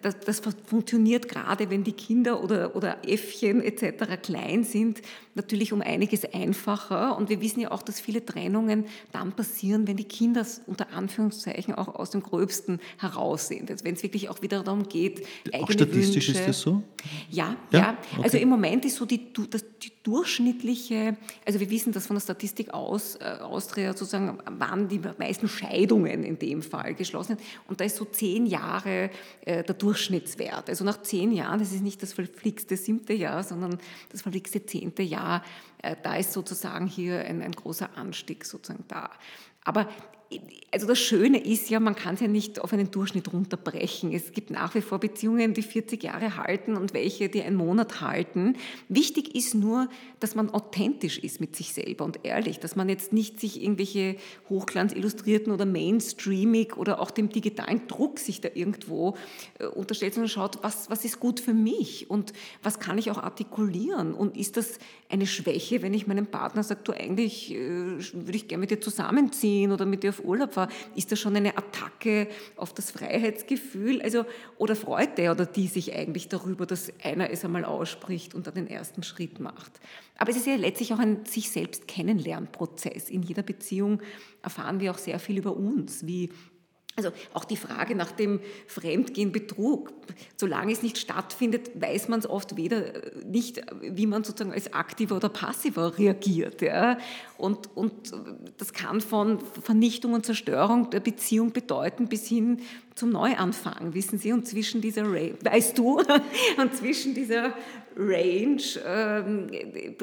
[0.00, 4.22] das, das, funktioniert gerade, wenn die Kinder oder, oder Äffchen etc.
[4.22, 5.02] klein sind,
[5.34, 7.16] natürlich um einiges einfacher.
[7.16, 11.74] Und wir wissen ja auch, dass viele Trennungen dann passieren, wenn die Kinder unter Anführungszeichen
[11.74, 13.70] auch aus dem Gröbsten heraus sind.
[13.70, 16.40] Also wenn es wirklich auch wieder darum geht, eigene auch statistisch Wünsche.
[16.40, 16.82] ist das so?
[17.30, 17.78] Ja, ja.
[17.78, 17.98] ja.
[18.12, 18.22] Okay.
[18.24, 21.16] Also im Moment ist so die, das, die durchschnittliche,
[21.46, 26.24] also wir wissen das von der Statistik aus, äh, Austria sozusagen, waren die meisten Scheidungen
[26.24, 27.36] in dem Fall geschlossen.
[27.68, 29.10] Und da ist so zehn Jahre
[29.44, 30.68] äh, der Durchschnittswert.
[30.68, 33.78] Also nach zehn Jahren, das ist nicht das verflixte siebte Jahr, sondern
[34.10, 35.21] das verflixte zehnte Jahr,
[35.82, 39.10] äh, da ist sozusagen hier ein, ein großer Anstieg sozusagen da.
[39.64, 39.88] Aber
[40.70, 44.12] also das Schöne ist ja, man kann es ja nicht auf einen Durchschnitt runterbrechen.
[44.12, 48.00] Es gibt nach wie vor Beziehungen, die 40 Jahre halten und welche, die einen Monat
[48.00, 48.56] halten.
[48.88, 49.88] Wichtig ist nur,
[50.20, 54.16] dass man authentisch ist mit sich selber und ehrlich, dass man jetzt nicht sich irgendwelche
[54.48, 59.16] hochglanzillustrierten oder mainstreamig oder auch dem digitalen Druck sich da irgendwo
[59.58, 62.32] äh, unterstellt, sondern schaut, was, was ist gut für mich und
[62.62, 64.78] was kann ich auch artikulieren und ist das
[65.12, 68.80] eine Schwäche, wenn ich meinem Partner sage, du eigentlich äh, würde ich gerne mit dir
[68.80, 74.00] zusammenziehen oder mit dir auf Urlaub fahren, ist das schon eine Attacke auf das Freiheitsgefühl?
[74.00, 74.24] Also,
[74.56, 78.54] oder freut der oder die sich eigentlich darüber, dass einer es einmal ausspricht und dann
[78.54, 79.80] den ersten Schritt macht?
[80.16, 83.10] Aber es ist ja letztlich auch ein sich selbst kennenlernprozess.
[83.10, 84.00] In jeder Beziehung
[84.42, 86.30] erfahren wir auch sehr viel über uns, wie
[86.94, 89.92] also auch die Frage nach dem Fremdgehen, Betrug.
[90.36, 94.74] Solange es nicht stattfindet, weiß man es oft weder äh, nicht, wie man sozusagen als
[94.74, 96.60] aktiver oder passiver reagiert.
[96.60, 96.98] Ja.
[97.38, 97.92] Und, und
[98.58, 102.60] das kann von Vernichtung und Zerstörung der Beziehung bedeuten bis hin
[102.94, 104.32] zum Neuanfang, wissen Sie.
[104.32, 105.98] Und zwischen dieser Range, weißt du,
[106.58, 107.54] und zwischen dieser
[107.96, 109.46] Range ähm,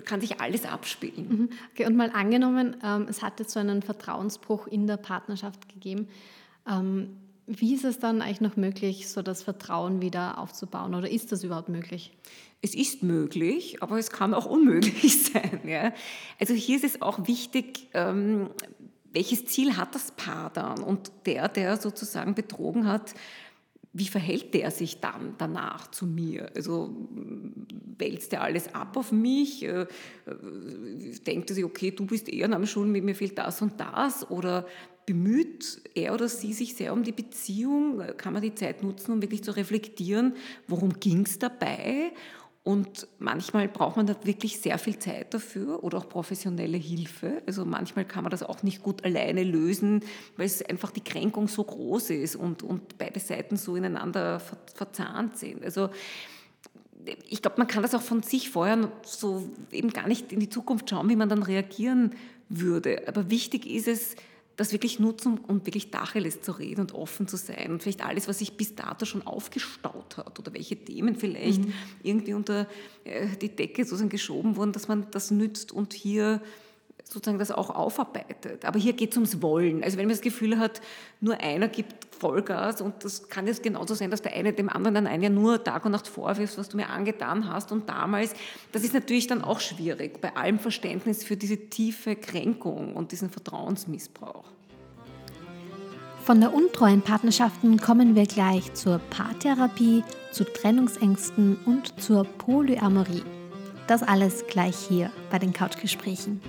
[0.06, 1.28] kann sich alles abspielen.
[1.30, 1.50] Mhm.
[1.72, 6.08] Okay, und mal angenommen, ähm, es hat jetzt so einen Vertrauensbruch in der Partnerschaft gegeben
[6.70, 11.32] Ähm, wie ist es dann eigentlich noch möglich, so das Vertrauen wieder aufzubauen oder ist
[11.32, 12.16] das überhaupt möglich?
[12.62, 15.62] Es ist möglich, aber es kann auch unmöglich sein.
[15.66, 15.94] Ja?
[16.40, 18.50] Also hier ist es auch wichtig, ähm,
[19.12, 20.84] welches Ziel hat das Paar dann?
[20.84, 23.16] Und der, der sozusagen betrogen hat,
[23.92, 26.52] wie verhält der sich dann danach zu mir?
[26.56, 26.96] Also
[27.98, 29.64] wälzt er alles ab auf mich?
[29.64, 29.88] Äh,
[31.26, 34.30] denkt er sich, okay, du bist eher am Schulen, mir fehlt das und das?
[34.30, 34.68] Oder
[35.10, 38.00] bemüht er oder sie sich sehr um die Beziehung?
[38.18, 40.36] Kann man die Zeit nutzen, um wirklich zu reflektieren,
[40.68, 42.12] worum ging es dabei?
[42.62, 47.42] Und manchmal braucht man da wirklich sehr viel Zeit dafür oder auch professionelle Hilfe.
[47.48, 50.04] Also manchmal kann man das auch nicht gut alleine lösen,
[50.38, 54.40] weil es einfach die Kränkung so groß ist und, und beide Seiten so ineinander
[54.76, 55.64] verzahnt sind.
[55.66, 55.90] Also
[57.28, 60.50] ich glaube, man kann das auch von sich vorher so eben gar nicht in die
[60.50, 62.12] Zukunft schauen, wie man dann reagieren
[62.48, 63.08] würde.
[63.08, 64.16] Aber wichtig ist es,
[64.60, 68.28] das wirklich nutzen, um wirklich Tacheles zu reden und offen zu sein und vielleicht alles,
[68.28, 71.74] was sich bis dato schon aufgestaut hat oder welche Themen vielleicht mhm.
[72.04, 72.68] irgendwie unter
[73.06, 76.42] äh, die Decke sozusagen geschoben wurden, dass man das nützt und hier
[77.06, 78.66] sozusagen das auch aufarbeitet.
[78.66, 79.82] Aber hier geht es ums Wollen.
[79.82, 80.82] Also wenn man das Gefühl hat,
[81.22, 84.96] nur einer gibt Vollgas und das kann jetzt genauso sein, dass der eine dem anderen
[84.96, 88.34] dann ein nur Tag und Nacht vorwirft, was du mir angetan hast und damals,
[88.72, 93.30] das ist natürlich dann auch schwierig, bei allem Verständnis für diese tiefe Kränkung und diesen
[93.30, 94.46] Vertrauensmissbrauch.
[96.26, 103.24] Von der untreuen Partnerschaften kommen wir gleich zur Paartherapie, zu Trennungsängsten und zur Polyamorie.
[103.88, 106.40] Das alles gleich hier bei den Couchgesprächen.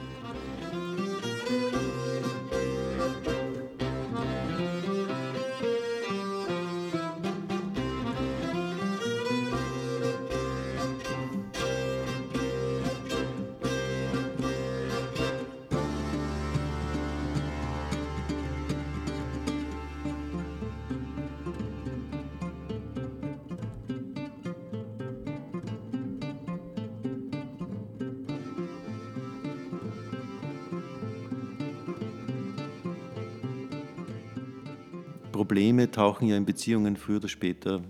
[36.00, 37.82] Tauchen ja in Beziehungen früher oder später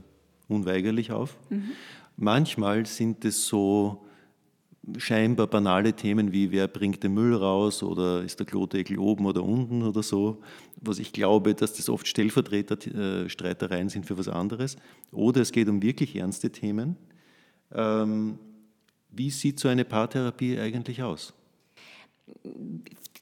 [0.48, 1.36] unweigerlich auf.
[1.48, 1.70] Mhm.
[2.16, 4.04] Manchmal sind es so
[4.98, 9.44] scheinbar banale Themen wie wer bringt den Müll raus oder ist der Klodeckel oben oder
[9.44, 10.42] unten oder so,
[10.80, 14.76] was ich glaube, dass das oft Stellvertreterstreitereien sind für was anderes.
[15.12, 16.96] Oder es geht um wirklich ernste Themen.
[17.72, 18.40] Ähm,
[19.10, 21.32] wie sieht so eine Paartherapie eigentlich aus?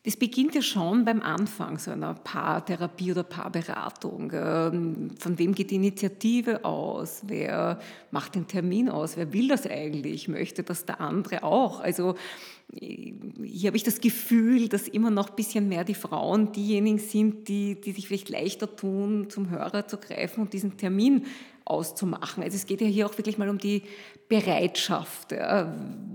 [0.08, 4.32] Das beginnt ja schon beim Anfang so einer Paartherapie oder Paarberatung.
[4.32, 7.20] Ähm, von wem geht die Initiative aus?
[7.26, 7.78] Wer
[8.10, 9.18] macht den Termin aus?
[9.18, 10.26] Wer will das eigentlich?
[10.26, 11.80] Möchte das der andere auch?
[11.80, 12.14] Also
[12.70, 17.48] hier habe ich das Gefühl, dass immer noch ein bisschen mehr die Frauen diejenigen sind,
[17.48, 21.24] die, die sich vielleicht leichter tun, zum Hörer zu greifen und diesen Termin
[21.64, 22.42] auszumachen.
[22.42, 23.82] Also es geht ja hier auch wirklich mal um die
[24.28, 25.32] Bereitschaft.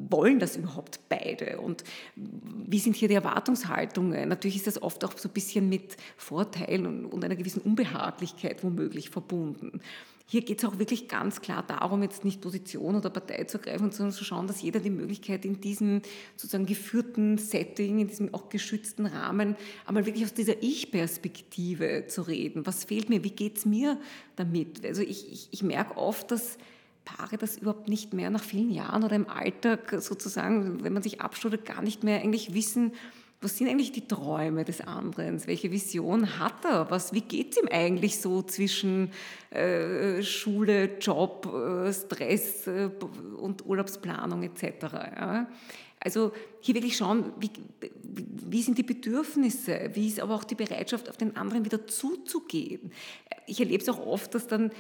[0.10, 1.60] Wollen das überhaupt beide?
[1.60, 1.84] Und
[2.16, 4.30] wie sind hier die Erwartungshaltungen?
[4.30, 9.10] Natürlich ist das oft auch so ein bisschen mit Vorteilen und einer gewissen Unbehaglichkeit womöglich
[9.10, 9.82] verbunden.
[10.26, 13.92] Hier geht es auch wirklich ganz klar darum, jetzt nicht Position oder Partei zu greifen,
[13.92, 16.02] sondern zu schauen, dass jeder die Möglichkeit in diesem
[16.38, 19.56] sozusagen geführten Setting, in diesem auch geschützten Rahmen,
[19.86, 22.66] einmal wirklich aus dieser Ich-Perspektive zu reden.
[22.66, 23.24] Was fehlt mir?
[23.24, 24.00] Wie geht es mir
[24.38, 24.86] damit?
[24.86, 26.58] Also ich, ich, ich merke oft, dass
[27.06, 31.20] Paare das überhaupt nicht mehr nach vielen Jahren oder im Alltag sozusagen, wenn man sich
[31.20, 32.94] abstudiert, gar nicht mehr eigentlich wissen,
[33.44, 35.46] was sind eigentlich die Träume des anderen?
[35.46, 36.90] Welche Vision hat er?
[36.90, 39.12] Was, wie geht es ihm eigentlich so zwischen
[39.50, 42.90] äh, Schule, Job, äh, Stress äh,
[43.38, 44.94] und Urlaubsplanung etc.?
[44.94, 45.48] Ja?
[46.00, 47.50] Also hier wirklich schauen, wie,
[48.02, 52.92] wie sind die Bedürfnisse, wie ist aber auch die Bereitschaft, auf den anderen wieder zuzugehen.
[53.48, 54.72] Ich erlebe es auch oft, dass dann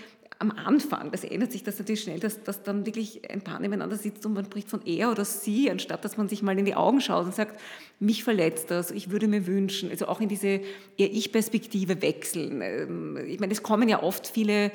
[0.43, 3.95] am Anfang, das ändert sich das natürlich schnell, dass, dass dann wirklich ein Paar nebeneinander
[3.95, 6.75] sitzt und man spricht von er oder sie, anstatt dass man sich mal in die
[6.75, 7.59] Augen schaut und sagt,
[7.99, 10.59] mich verletzt das, ich würde mir wünschen, also auch in diese
[10.97, 12.61] eher Ich-Perspektive wechseln.
[12.61, 14.71] Ähm, ich meine, es kommen ja oft viele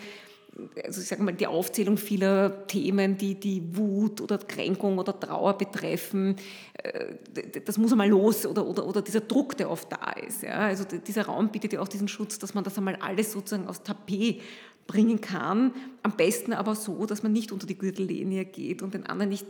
[0.85, 5.57] also ich sage mal, die Aufzählung vieler Themen, die die Wut oder Kränkung oder Trauer
[5.57, 6.35] betreffen,
[6.75, 10.43] äh, das muss einmal los oder, oder, oder dieser Druck, der oft da ist.
[10.43, 10.59] Ja?
[10.59, 13.83] Also dieser Raum bietet ja auch diesen Schutz, dass man das einmal alles sozusagen aus
[13.83, 14.41] Tapet
[14.89, 15.73] bringen kann.
[16.03, 19.47] Am besten aber so, dass man nicht unter die Gürtellinie geht und den anderen nicht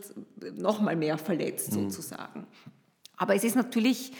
[0.57, 1.89] noch mal mehr verletzt mhm.
[1.91, 2.47] sozusagen.
[3.17, 4.13] Aber es ist natürlich,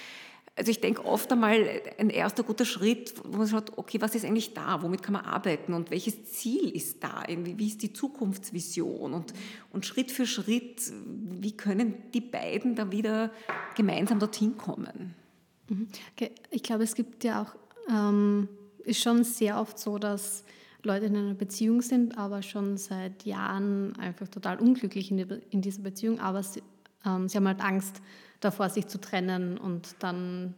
[0.57, 4.25] also ich denke oft einmal ein erster guter Schritt, wo man schaut, okay, was ist
[4.25, 9.13] eigentlich da, womit kann man arbeiten und welches Ziel ist da, wie ist die Zukunftsvision
[9.13, 9.35] und,
[9.73, 10.93] und Schritt für Schritt,
[11.41, 13.33] wie können die beiden da wieder
[13.77, 15.15] gemeinsam dorthin kommen.
[15.69, 15.89] Mhm.
[16.13, 16.31] Okay.
[16.51, 17.57] Ich glaube, es gibt ja auch
[17.91, 18.49] ähm
[18.89, 20.45] ist schon sehr oft so, dass
[20.83, 25.61] Leute in einer Beziehung sind, aber schon seit Jahren einfach total unglücklich in, die, in
[25.61, 26.63] dieser Beziehung, aber sie,
[27.05, 28.01] ähm, sie haben halt Angst
[28.41, 30.55] davor, sich zu trennen und dann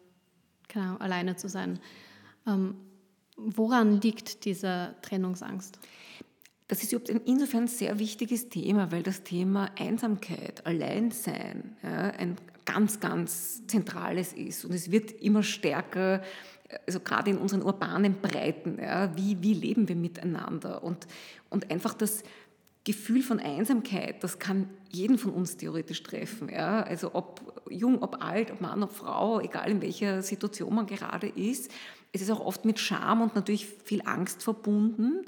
[0.69, 1.79] genau, alleine zu sein.
[2.47, 2.75] Ähm,
[3.37, 5.79] woran liegt diese Trennungsangst?
[6.69, 13.01] Das ist insofern ein sehr wichtiges Thema, weil das Thema Einsamkeit, Alleinsein ja, ein ganz,
[13.01, 14.65] ganz zentrales ist.
[14.65, 16.23] Und es wird immer stärker,
[16.87, 20.83] also gerade in unseren urbanen Breiten, ja, wie, wie leben wir miteinander?
[20.83, 21.07] Und,
[21.49, 22.23] und einfach das
[22.85, 26.49] Gefühl von Einsamkeit, das kann jeden von uns theoretisch treffen.
[26.49, 26.83] Ja?
[26.83, 31.29] Also ob jung, ob alt, ob Mann, ob Frau, egal in welcher Situation man gerade
[31.29, 31.71] ist.
[32.13, 35.25] Es ist auch oft mit Scham und natürlich viel Angst verbunden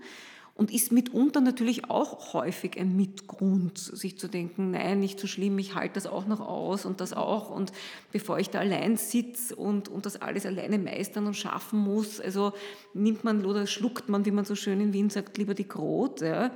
[0.54, 5.58] und ist mitunter natürlich auch häufig ein Mitgrund, sich zu denken, nein, nicht so schlimm,
[5.58, 7.50] ich halte das auch noch aus und das auch.
[7.50, 7.72] Und
[8.12, 12.52] bevor ich da allein sitze und, und das alles alleine meistern und schaffen muss, also
[12.92, 16.20] nimmt man oder schluckt man, wie man so schön in Wien sagt, lieber die Grot.
[16.20, 16.50] Ja.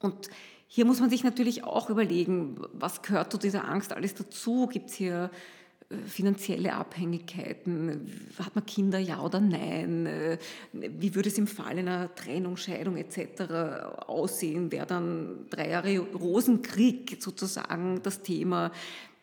[0.00, 0.30] Und
[0.66, 4.66] hier muss man sich natürlich auch überlegen, was gehört zu dieser Angst alles dazu?
[4.66, 5.30] Gibt es hier
[6.06, 10.38] finanzielle Abhängigkeiten, hat man Kinder, ja oder nein,
[10.72, 13.42] wie würde es im Fall einer Trennung, Scheidung etc.
[14.06, 18.70] aussehen, wäre dann drei Jahre Rosenkrieg sozusagen das Thema,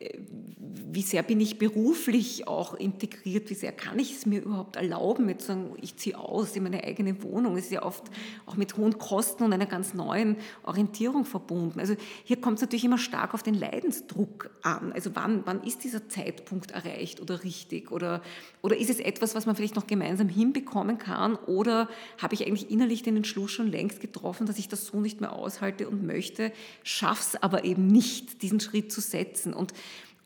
[0.00, 5.28] wie sehr bin ich beruflich auch integriert, wie sehr kann ich es mir überhaupt erlauben,
[5.28, 7.56] jetzt sagen, ich ziehe aus in meine eigene Wohnung.
[7.56, 8.04] Es ist ja oft
[8.46, 11.80] auch mit hohen Kosten und einer ganz neuen Orientierung verbunden.
[11.80, 14.92] Also hier kommt es natürlich immer stark auf den Leidensdruck an.
[14.92, 17.90] Also wann, wann ist dieser Zeitpunkt erreicht oder richtig?
[17.90, 18.22] Oder,
[18.62, 21.34] oder ist es etwas, was man vielleicht noch gemeinsam hinbekommen kann?
[21.34, 25.20] Oder habe ich eigentlich innerlich den Entschluss schon längst getroffen, dass ich das so nicht
[25.20, 26.52] mehr aushalte und möchte,
[26.84, 29.52] schaffe es aber eben nicht, diesen Schritt zu setzen?
[29.52, 29.74] Und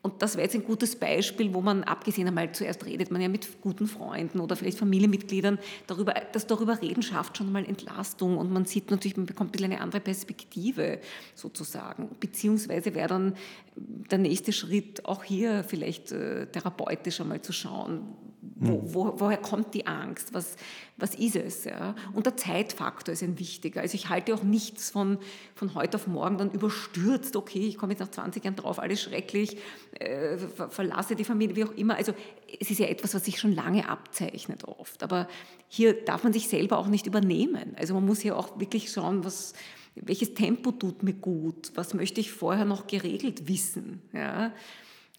[0.03, 3.29] und das wäre jetzt ein gutes Beispiel, wo man abgesehen einmal zuerst redet man ja
[3.29, 8.51] mit guten Freunden oder vielleicht Familienmitgliedern darüber, das darüber reden schafft schon mal Entlastung und
[8.51, 10.99] man sieht natürlich, man bekommt ein bisschen eine andere Perspektive
[11.35, 12.09] sozusagen.
[12.19, 13.35] Beziehungsweise wäre dann
[13.75, 18.15] der nächste Schritt auch hier vielleicht äh, therapeutisch einmal zu schauen,
[18.55, 18.93] wo, hm.
[18.93, 20.33] wo, woher kommt die Angst?
[20.33, 20.55] Was,
[20.97, 21.65] was ist es?
[21.65, 21.95] Ja?
[22.13, 23.81] Und der Zeitfaktor ist ein wichtiger.
[23.81, 25.17] Also ich halte auch nichts von,
[25.55, 29.01] von heute auf morgen dann überstürzt, okay, ich komme jetzt nach 20 Jahren drauf, alles
[29.01, 29.57] schrecklich,
[29.99, 31.95] äh, verlasse die Familie, wie auch immer.
[31.95, 32.13] Also
[32.59, 35.03] es ist ja etwas, was sich schon lange abzeichnet oft.
[35.03, 35.27] Aber
[35.67, 37.75] hier darf man sich selber auch nicht übernehmen.
[37.77, 39.53] Also man muss hier auch wirklich schauen, was,
[39.95, 44.01] welches Tempo tut mir gut, was möchte ich vorher noch geregelt wissen.
[44.11, 44.51] Ja?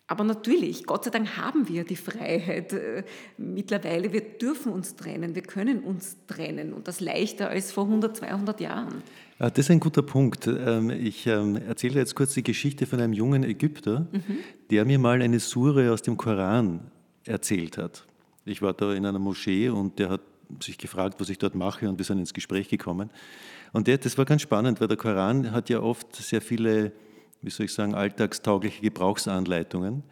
[0.06, 3.04] Aber natürlich, Gott sei Dank haben wir die Freiheit äh,
[3.38, 4.12] mittlerweile.
[4.12, 8.60] Wir dürfen uns trennen, wir können uns trennen und das leichter als vor 100, 200
[8.60, 9.02] Jahren.
[9.38, 10.46] Ah, das ist ein guter Punkt.
[10.46, 14.38] Ähm, ich ähm, erzähle jetzt kurz die Geschichte von einem jungen Ägypter, mhm.
[14.70, 16.90] der mir mal eine Sure aus dem Koran
[17.24, 18.06] erzählt hat.
[18.44, 20.20] Ich war da in einer Moschee und der hat
[20.62, 23.10] sich gefragt, was ich dort mache und wir sind ins Gespräch gekommen.
[23.74, 26.92] Und der, das war ganz spannend, weil der Koran hat ja oft sehr viele
[27.44, 30.02] wie soll ich sagen, alltagstaugliche Gebrauchsanleitungen.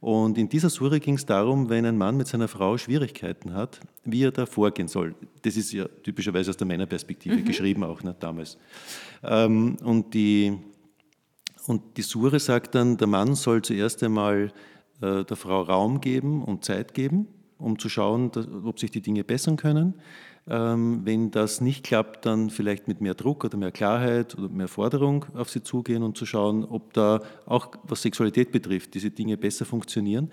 [0.00, 3.80] Und in dieser Sure ging es darum, wenn ein Mann mit seiner Frau Schwierigkeiten hat,
[4.04, 5.14] wie er da vorgehen soll.
[5.42, 7.44] Das ist ja typischerweise aus der Männerperspektive mhm.
[7.44, 8.58] geschrieben auch ne, damals.
[9.22, 10.58] Ähm, und, die,
[11.66, 14.52] und die Sure sagt dann, der Mann soll zuerst einmal
[15.00, 19.02] äh, der Frau Raum geben und Zeit geben, um zu schauen, dass, ob sich die
[19.02, 19.94] Dinge bessern können.
[20.48, 24.66] Ähm, wenn das nicht klappt, dann vielleicht mit mehr Druck oder mehr Klarheit oder mehr
[24.66, 29.36] Forderung auf sie zugehen und zu schauen, ob da auch was Sexualität betrifft, diese Dinge
[29.36, 30.30] besser funktionieren.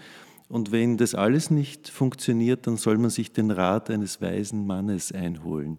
[0.48, 5.12] Und wenn das alles nicht funktioniert, dann soll man sich den Rat eines weisen Mannes
[5.12, 5.78] einholen.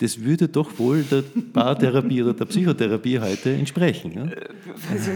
[0.00, 4.12] Das würde doch wohl der Paartherapie oder der Psychotherapie heute entsprechen.
[4.12, 4.22] Ja?
[4.90, 5.12] Also,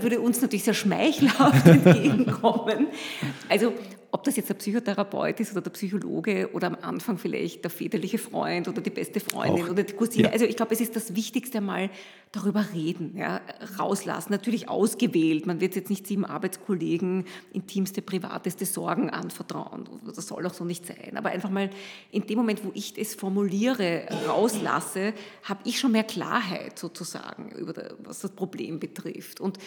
[0.00, 2.86] würde uns natürlich sehr schmeichelhaft entgegenkommen.
[3.48, 3.72] Also
[4.10, 8.16] ob das jetzt der Psychotherapeut ist oder der Psychologe oder am Anfang vielleicht der väterliche
[8.16, 9.70] Freund oder die beste Freundin Auch.
[9.70, 10.28] oder die Cousine.
[10.28, 10.32] Ja.
[10.32, 11.90] Also ich glaube, es ist das Wichtigste mal
[12.32, 13.40] darüber reden, ja,
[13.78, 14.32] rauslassen.
[14.32, 15.46] Natürlich ausgewählt.
[15.46, 19.88] Man wird jetzt nicht sieben Arbeitskollegen intimste, privateste Sorgen anvertrauen.
[20.06, 21.16] Das soll auch so nicht sein.
[21.16, 21.68] Aber einfach mal
[22.10, 27.74] in dem Moment, wo ich es formuliere, rauslasse, habe ich schon mehr Klarheit sozusagen über
[27.74, 29.40] das, was das Problem betrifft.
[29.40, 29.58] Und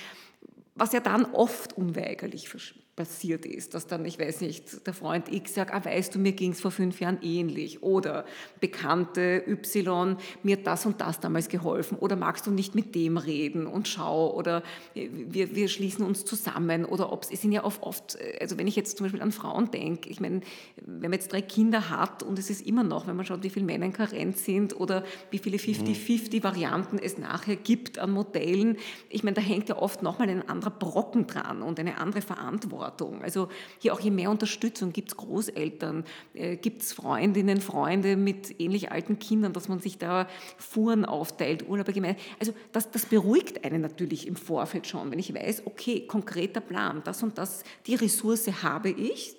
[0.75, 2.49] was ja dann oft unweigerlich
[2.95, 6.33] passiert ist, dass dann, ich weiß nicht, der Freund X sagt, ah, weißt du, mir
[6.33, 7.81] ging es vor fünf Jahren ähnlich.
[7.81, 8.25] Oder
[8.59, 11.97] Bekannte Y, mir hat das und das damals geholfen.
[11.97, 14.61] Oder magst du nicht mit dem reden und schau oder
[14.93, 16.83] wir, wir schließen uns zusammen.
[16.83, 19.71] Oder ob es sind ja oft, oft, also wenn ich jetzt zum Beispiel an Frauen
[19.71, 20.41] denke, ich meine,
[20.75, 23.49] wenn man jetzt drei Kinder hat und es ist immer noch, wenn man schaut, wie
[23.49, 28.77] viele Männer in Karenz sind oder wie viele 50-50 Varianten es nachher gibt an Modellen,
[29.09, 32.80] ich meine, da hängt ja oft nochmal ein anderer Brocken dran und eine andere Verantwortung
[32.81, 33.21] Verantwortung.
[33.21, 33.47] Also
[33.79, 36.03] hier auch je mehr Unterstützung gibt es Großeltern,
[36.33, 40.27] äh, gibt es Freundinnen, Freunde mit ähnlich alten Kindern, dass man sich da
[40.57, 42.15] Fuhren aufteilt, Urlaube gemein.
[42.39, 47.01] Also das, das beruhigt einen natürlich im Vorfeld schon, wenn ich weiß, okay, konkreter Plan,
[47.03, 49.35] das und das, die Ressource habe ich,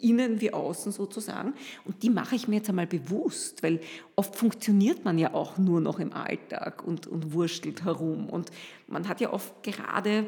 [0.00, 1.54] innen wie außen sozusagen.
[1.84, 3.78] Und die mache ich mir jetzt einmal bewusst, weil
[4.16, 8.28] oft funktioniert man ja auch nur noch im Alltag und, und wurstelt herum.
[8.28, 8.50] Und
[8.88, 10.26] man hat ja oft gerade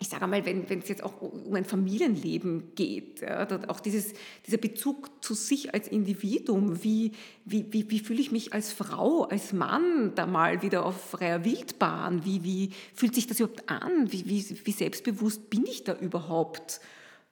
[0.00, 4.12] ich sage wenn, wenn es jetzt auch um ein Familienleben geht, ja, auch dieses,
[4.46, 7.12] dieser Bezug zu sich als Individuum, wie,
[7.44, 11.44] wie, wie, wie fühle ich mich als Frau, als Mann da mal wieder auf freier
[11.44, 15.96] Wildbahn, wie, wie fühlt sich das überhaupt an, wie, wie, wie selbstbewusst bin ich da
[15.96, 16.80] überhaupt?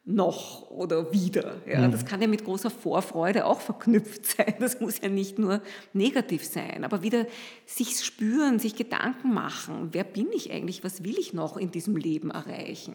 [0.06, 1.56] Noch oder wieder.
[1.68, 1.90] Ja, mhm.
[1.90, 4.54] Das kann ja mit großer Vorfreude auch verknüpft sein.
[4.60, 5.60] Das muss ja nicht nur
[5.92, 7.26] negativ sein, aber wieder
[7.66, 9.88] sich spüren, sich Gedanken machen.
[9.92, 10.84] Wer bin ich eigentlich?
[10.84, 12.94] Was will ich noch in diesem Leben erreichen?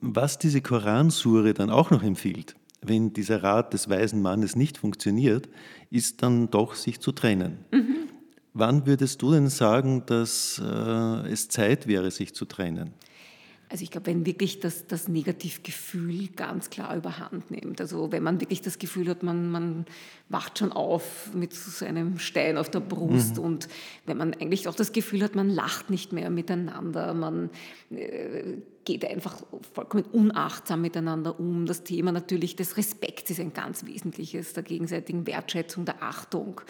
[0.00, 5.48] Was diese Koransure dann auch noch empfiehlt, wenn dieser Rat des weisen Mannes nicht funktioniert,
[5.90, 7.64] ist dann doch sich zu trennen.
[7.72, 7.96] Mhm.
[8.52, 12.94] Wann würdest du denn sagen, dass äh, es Zeit wäre, sich zu trennen?
[13.70, 18.40] Also ich glaube, wenn wirklich das, das Negativgefühl ganz klar überhand nimmt, also wenn man
[18.40, 19.86] wirklich das Gefühl hat, man, man
[20.28, 23.44] wacht schon auf mit so einem Stein auf der Brust mhm.
[23.44, 23.68] und
[24.06, 27.48] wenn man eigentlich auch das Gefühl hat, man lacht nicht mehr miteinander, man
[27.90, 29.42] äh, geht einfach
[29.74, 31.66] vollkommen unachtsam miteinander um.
[31.66, 36.60] Das Thema natürlich des Respekts ist ein ganz wesentliches, der gegenseitigen Wertschätzung, der Achtung.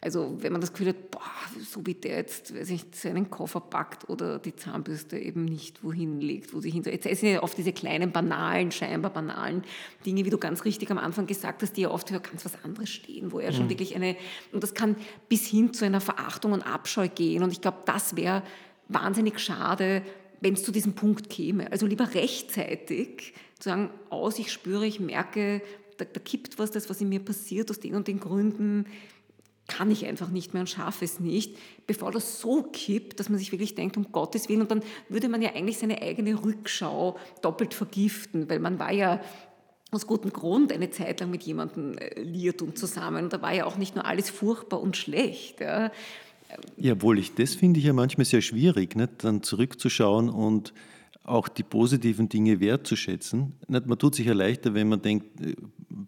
[0.00, 1.22] Also wenn man das Gefühl hat, boah,
[1.68, 6.20] so wie der jetzt weiß ich, seinen Koffer packt oder die Zahnbürste eben nicht wohin
[6.20, 6.92] legt, wo sie hin soll.
[6.92, 9.64] Jetzt sind ja oft diese kleinen, banalen, scheinbar banalen
[10.04, 12.62] Dinge, wie du ganz richtig am Anfang gesagt hast, die ja oft für ganz was
[12.62, 13.70] anderes stehen, wo er schon mhm.
[13.70, 14.16] wirklich eine,
[14.52, 14.96] und das kann
[15.28, 17.42] bis hin zu einer Verachtung und Abscheu gehen.
[17.42, 18.42] Und ich glaube, das wäre
[18.88, 20.02] wahnsinnig schade,
[20.40, 21.70] wenn es zu diesem Punkt käme.
[21.72, 25.62] Also lieber rechtzeitig zu sagen, aus, ich spüre, ich merke,
[25.96, 28.86] da, da kippt was, das, was in mir passiert, aus den und den Gründen
[29.68, 31.56] kann ich einfach nicht mehr und schaffe es nicht,
[31.86, 35.28] bevor das so kippt, dass man sich wirklich denkt, um Gottes Willen, und dann würde
[35.28, 39.20] man ja eigentlich seine eigene Rückschau doppelt vergiften, weil man war ja
[39.90, 43.24] aus gutem Grund eine Zeit lang mit jemandem äh, liiert und zusammen.
[43.24, 45.60] Und da war ja auch nicht nur alles furchtbar und schlecht.
[45.60, 45.92] Ja.
[46.76, 49.24] Ja, wohl ich, das finde ich ja manchmal sehr schwierig, nicht?
[49.24, 50.72] dann zurückzuschauen und
[51.26, 53.54] auch die positiven Dinge wertzuschätzen.
[53.66, 53.86] Nicht?
[53.86, 55.56] Man tut sich ja leichter, wenn man denkt, äh,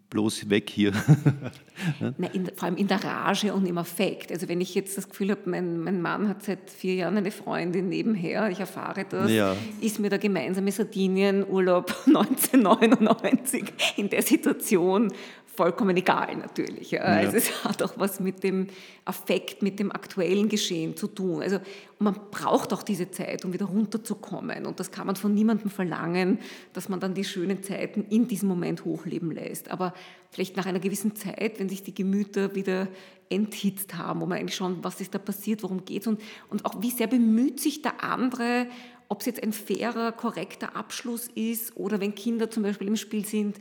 [0.09, 0.93] bloß weg hier.
[2.33, 4.31] In, vor allem in der Rage und im Affekt.
[4.31, 7.31] Also wenn ich jetzt das Gefühl habe, mein, mein Mann hat seit vier Jahren eine
[7.31, 9.55] Freundin nebenher, ich erfahre das, ja.
[9.79, 13.63] ist mir der gemeinsame Sardinienurlaub 1999
[13.95, 15.11] in der Situation
[15.59, 16.91] vollkommen egal natürlich.
[16.91, 17.01] Ja.
[17.01, 18.67] Also es hat auch was mit dem
[19.03, 21.41] Affekt, mit dem aktuellen Geschehen zu tun.
[21.41, 21.59] Also
[21.99, 24.65] man braucht auch diese Zeit, um wieder runterzukommen.
[24.65, 26.39] Und das kann man von niemandem verlangen,
[26.71, 29.69] dass man dann die schönen Zeiten in diesem Moment hochleben lässt.
[29.69, 29.93] Aber
[30.31, 32.87] vielleicht nach einer gewissen Zeit, wenn sich die Gemüter wieder
[33.29, 36.63] enthitzt haben, wo man eigentlich schauen, was ist da passiert, worum geht es und, und
[36.65, 38.67] auch wie sehr bemüht sich der andere,
[39.09, 43.25] ob es jetzt ein fairer, korrekter Abschluss ist oder wenn Kinder zum Beispiel im Spiel
[43.25, 43.57] sind,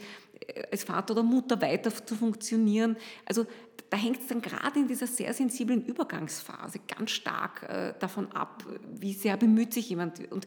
[0.70, 2.96] als Vater oder Mutter weiter zu funktionieren.
[3.24, 3.46] Also
[3.90, 8.64] da hängt es dann gerade in dieser sehr sensiblen Übergangsphase ganz stark äh, davon ab,
[8.94, 10.30] wie sehr bemüht sich jemand.
[10.30, 10.46] Und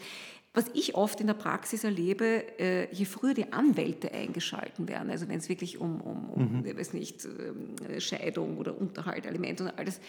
[0.53, 5.29] was ich oft in der Praxis erlebe, äh, je früher die Anwälte eingeschalten werden, also
[5.29, 6.65] wenn es wirklich um, um, um mhm.
[6.65, 10.01] ich weiß nicht, äh, Scheidung oder Unterhalt, Alimente und alles,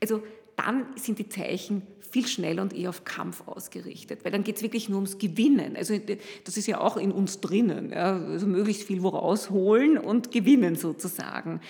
[0.00, 0.22] also
[0.54, 4.62] dann sind die Zeichen viel schneller und eher auf Kampf ausgerichtet, weil dann geht es
[4.62, 5.76] wirklich nur ums Gewinnen.
[5.76, 5.96] Also
[6.44, 10.74] das ist ja auch in uns drinnen, ja, also möglichst viel woraus holen und gewinnen
[10.74, 11.60] sozusagen.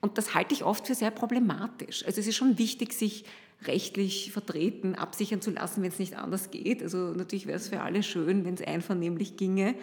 [0.00, 2.04] Und das halte ich oft für sehr problematisch.
[2.06, 3.24] Also es ist schon wichtig, sich
[3.66, 6.82] rechtlich vertreten, absichern zu lassen, wenn es nicht anders geht.
[6.82, 9.74] Also natürlich wäre es für alle schön, wenn es einvernehmlich ginge,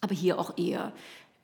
[0.00, 0.92] aber hier auch eher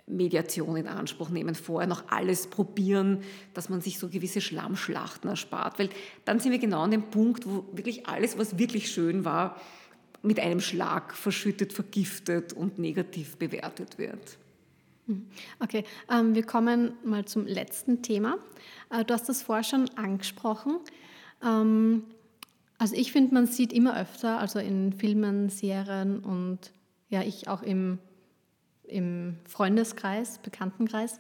[0.07, 3.23] Mediation in Anspruch nehmen, vorher noch alles probieren,
[3.55, 5.79] dass man sich so gewisse Schlammschlachten erspart.
[5.79, 5.89] Weil
[6.27, 9.59] dann sind wir genau an dem Punkt, wo wirklich alles, was wirklich schön war,
[10.23, 14.39] mit einem Schlag verschüttet, vergiftet und negativ bewertet wird.
[15.07, 15.27] Hm.
[15.61, 18.39] Okay, ähm, wir kommen mal zum letzten Thema.
[18.91, 20.81] Äh, du hast das vorher schon angesprochen.
[21.43, 22.05] Ähm,
[22.79, 26.59] also ich finde, man sieht immer öfter, also in Filmen, Serien und
[27.09, 27.99] ja, ich auch im
[28.87, 31.19] im Freundeskreis, Bekanntenkreis,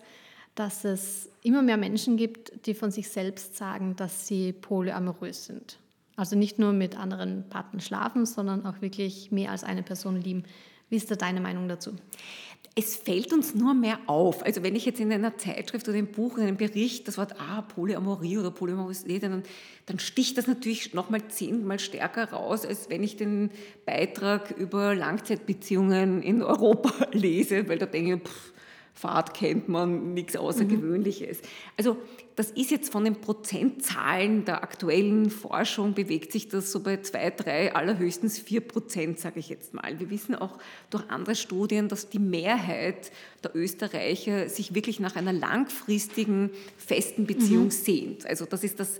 [0.54, 5.78] dass es immer mehr Menschen gibt, die von sich selbst sagen, dass sie polyamorös sind.
[6.16, 10.44] Also nicht nur mit anderen Partnern schlafen, sondern auch wirklich mehr als eine Person lieben.
[10.88, 11.96] Wie ist da deine Meinung dazu?
[12.76, 14.44] Es fällt uns nur mehr auf.
[14.44, 17.40] Also wenn ich jetzt in einer Zeitschrift oder im Buch, in einem Bericht das Wort
[17.40, 19.44] ah, Polyamorie oder Polyamorosität, dann,
[19.86, 23.50] dann sticht das natürlich nochmal zehnmal stärker raus, als wenn ich den
[23.86, 28.52] Beitrag über Langzeitbeziehungen in Europa lese, weil da denke ich, pff,
[28.96, 31.42] Fahrt kennt man, nichts Außergewöhnliches.
[31.42, 31.46] Mhm.
[31.76, 31.96] Also
[32.36, 37.30] das ist jetzt von den Prozentzahlen der aktuellen Forschung, bewegt sich das so bei zwei,
[37.30, 39.98] drei, allerhöchstens vier Prozent, sage ich jetzt mal.
[40.00, 40.58] Wir wissen auch
[40.90, 43.12] durch andere Studien, dass die Mehrheit
[43.44, 47.70] der Österreicher sich wirklich nach einer langfristigen, festen Beziehung mhm.
[47.70, 48.26] sehnt.
[48.26, 48.98] Also das ist das,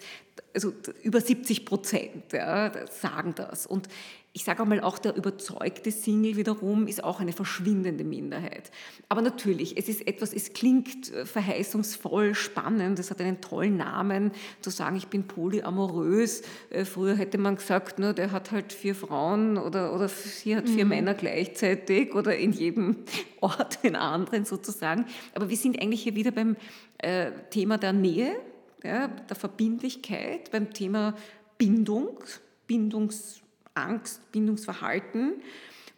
[0.54, 0.72] also
[1.02, 3.66] über 70 Prozent ja, sagen das.
[3.66, 3.88] Und
[4.36, 8.72] ich sage einmal, auch der überzeugte Single wiederum ist auch eine verschwindende Minderheit.
[9.08, 14.32] Aber natürlich, es ist etwas, es klingt äh, verheißungsvoll, spannend, es hat einen tollen Namen,
[14.60, 16.42] zu sagen, ich bin polyamorös.
[16.70, 20.68] Äh, früher hätte man gesagt, ne, der hat halt vier Frauen oder, oder sie hat
[20.68, 20.90] vier mhm.
[20.90, 23.04] Männer gleichzeitig oder in jedem
[23.40, 25.06] Ort den anderen sozusagen.
[25.36, 26.56] Aber wir sind eigentlich hier wieder beim
[26.98, 28.34] äh, Thema der Nähe,
[28.82, 31.14] ja, der Verbindlichkeit, beim Thema
[31.56, 32.18] Bindung,
[32.66, 33.43] Bindungs
[33.74, 35.34] Angst, Bindungsverhalten.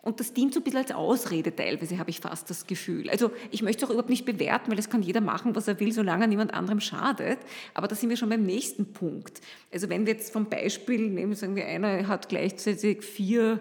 [0.03, 3.11] Und das dient so ein bisschen als Ausrede teilweise, habe ich fast das Gefühl.
[3.11, 5.81] Also ich möchte es auch überhaupt nicht bewerten, weil das kann jeder machen, was er
[5.81, 7.39] will, solange er niemand anderem schadet.
[7.75, 9.41] Aber da sind wir schon beim nächsten Punkt.
[9.73, 13.59] Also wenn wir jetzt vom Beispiel nehmen, sagen wir, einer hat gleichzeitig vier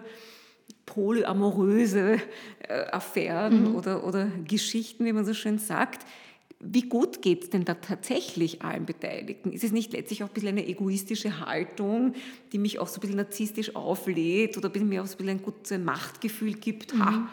[0.86, 2.20] polyamoröse
[2.68, 3.74] äh, Affären mhm.
[3.74, 6.06] oder, oder Geschichten, wie man so schön sagt,
[6.72, 9.52] wie gut geht es denn da tatsächlich allen Beteiligten?
[9.52, 12.14] Ist es nicht letztlich auch ein bisschen eine egoistische Haltung,
[12.52, 15.42] die mich auch so ein bisschen narzisstisch auflädt oder mir auch so ein bisschen ein
[15.42, 16.94] gutes Machtgefühl gibt?
[16.94, 17.04] Mhm.
[17.04, 17.28] Ha,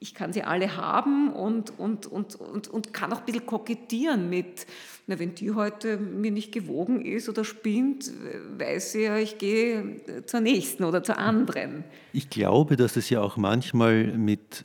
[0.00, 4.28] ich kann sie alle haben und, und, und, und, und kann auch ein bisschen kokettieren
[4.28, 4.66] mit,
[5.06, 8.12] na, wenn die heute mir nicht gewogen ist oder spinnt,
[8.58, 11.84] weiß sie ja, ich gehe zur nächsten oder zur anderen.
[12.12, 14.64] Ich glaube, dass es ja auch manchmal mit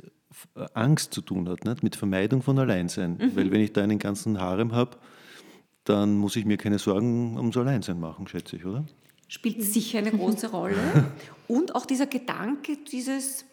[0.74, 1.84] Angst zu tun hat, nicht?
[1.84, 3.18] mit Vermeidung von Alleinsein.
[3.20, 3.36] Mhm.
[3.36, 4.98] Weil wenn ich da einen ganzen Harem habe,
[5.84, 8.86] dann muss ich mir keine Sorgen ums Alleinsein machen, schätze ich, oder?
[9.28, 10.76] Spielt sicher eine große Rolle.
[11.48, 13.46] Und auch dieser Gedanke, dieses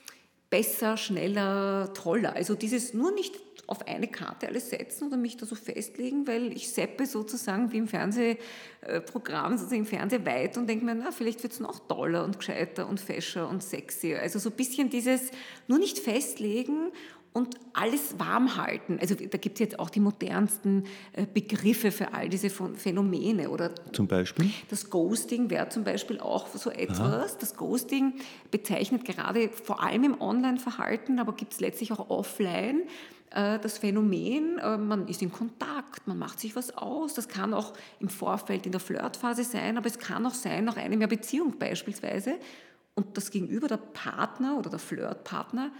[0.50, 2.34] besser, schneller, toller.
[2.34, 3.34] Also dieses nur nicht
[3.66, 7.78] auf eine Karte alles setzen oder mich da so festlegen, weil ich seppe sozusagen wie
[7.78, 12.24] im Fernsehprogramm, sozusagen im Fernseh weit und denke mir, na, vielleicht wird es noch toller
[12.24, 14.20] und gescheiter und fescher und sexier.
[14.20, 15.30] Also so ein bisschen dieses
[15.66, 16.92] nur nicht festlegen
[17.36, 18.98] und alles warm halten.
[18.98, 23.50] Also da gibt es jetzt auch die modernsten äh, Begriffe für all diese Phänomene.
[23.50, 24.50] Oder zum Beispiel?
[24.70, 26.98] Das Ghosting wäre zum Beispiel auch so etwas.
[26.98, 27.26] Aha.
[27.38, 28.14] Das Ghosting
[28.50, 32.84] bezeichnet gerade vor allem im Online-Verhalten, aber gibt es letztlich auch offline
[33.36, 37.14] das Phänomen, äh, man ist in Kontakt, man macht sich was aus.
[37.14, 40.76] Das kann auch im Vorfeld in der Flirtphase sein, aber es kann auch sein nach
[40.76, 42.36] einem Jahr Beziehung beispielsweise.
[42.94, 45.70] Und das Gegenüber, der Partner oder der Flirtpartner,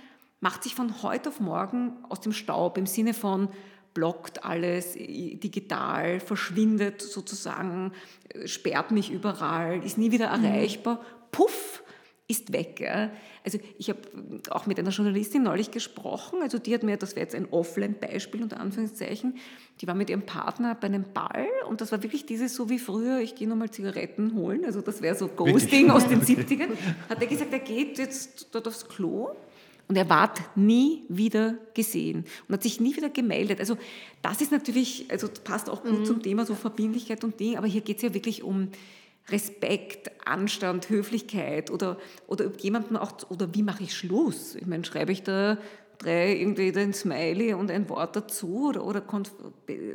[0.40, 3.48] macht sich von heute auf morgen aus dem Staub im Sinne von
[3.94, 7.92] blockt alles digital, verschwindet sozusagen,
[8.28, 10.44] äh, sperrt mich überall, ist nie wieder mhm.
[10.44, 11.00] erreichbar.
[11.32, 11.82] Puff,
[12.28, 12.80] ist weg.
[12.80, 13.11] Ja.
[13.47, 14.01] Also ich habe
[14.51, 18.42] auch mit einer Journalistin neulich gesprochen, also die hat mir, das wäre jetzt ein Offline-Beispiel
[18.42, 19.36] unter Anführungszeichen,
[19.80, 22.80] die war mit ihrem Partner bei einem Ball und das war wirklich dieses so wie
[22.80, 26.70] früher, ich gehe nochmal Zigaretten holen, also das wäre so Ghosting aus den 70ern,
[27.09, 29.30] hat er gesagt, er geht jetzt dort aufs Klo
[29.86, 33.61] und er ward nie wieder gesehen und hat sich nie wieder gemeldet.
[33.61, 33.76] Also
[34.22, 36.05] das ist natürlich, also passt auch gut mhm.
[36.05, 38.70] zum Thema so Verbindlichkeit und Ding, aber hier geht es ja wirklich um
[39.29, 44.55] Respekt, Anstand, Höflichkeit oder, oder ob jemanden auch, oder wie mache ich Schluss?
[44.55, 45.59] Ich meine, schreibe ich da
[45.99, 49.33] drei irgendwie ein Smiley und ein Wort dazu oder, oder konf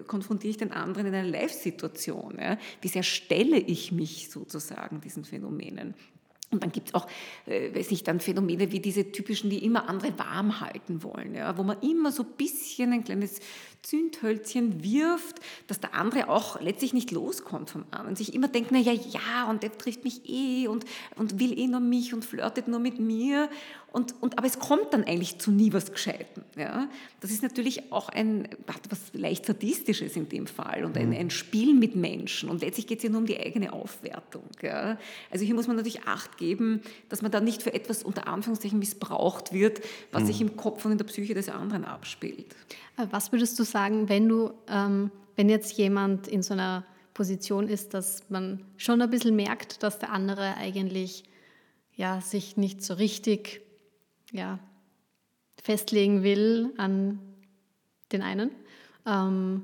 [0.08, 2.38] konfrontiere ich den anderen in einer Live-Situation?
[2.40, 2.58] Ja?
[2.82, 5.94] Wie sehr stelle ich mich sozusagen diesen Phänomenen?
[6.52, 7.08] Und dann gibt es auch,
[7.46, 11.58] äh, weiß nicht, dann Phänomene wie diese typischen, die immer andere warm halten wollen, ja,
[11.58, 13.40] wo man immer so ein bisschen ein kleines
[13.84, 18.16] Zündhölzchen wirft, dass der andere auch letztlich nicht loskommt vom anderen.
[18.16, 21.68] Sich immer denkt, na ja, ja, und der trifft mich eh und, und will eh
[21.68, 23.50] nur mich und flirtet nur mit mir.
[23.92, 26.44] Und, und, aber es kommt dann eigentlich zu nie was Gescheiten.
[26.56, 26.88] Ja?
[27.20, 28.48] Das ist natürlich auch ein,
[28.90, 31.16] was leicht Sadistisches in dem Fall und ein, mhm.
[31.18, 32.50] ein Spiel mit Menschen.
[32.50, 34.44] Und letztlich geht es ja nur um die eigene Aufwertung.
[34.62, 34.98] Ja?
[35.30, 38.80] Also hier muss man natürlich Acht geben, dass man da nicht für etwas unter Anführungszeichen
[38.80, 39.82] missbraucht wird,
[40.14, 40.28] was mhm.
[40.28, 42.56] sich im Kopf und in der Psyche des anderen abspielt.
[42.98, 47.68] Äh, was würdest du sagen, wenn du, ähm, wenn jetzt jemand in so einer Position
[47.68, 51.24] ist, dass man schon ein bisschen merkt, dass der andere eigentlich
[51.96, 53.62] ja, sich nicht so richtig
[54.32, 54.60] ja,
[55.62, 57.20] festlegen will an
[58.12, 58.52] den einen.
[59.06, 59.64] Ähm,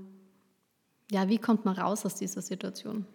[1.12, 3.06] ja, wie kommt man raus aus dieser Situation?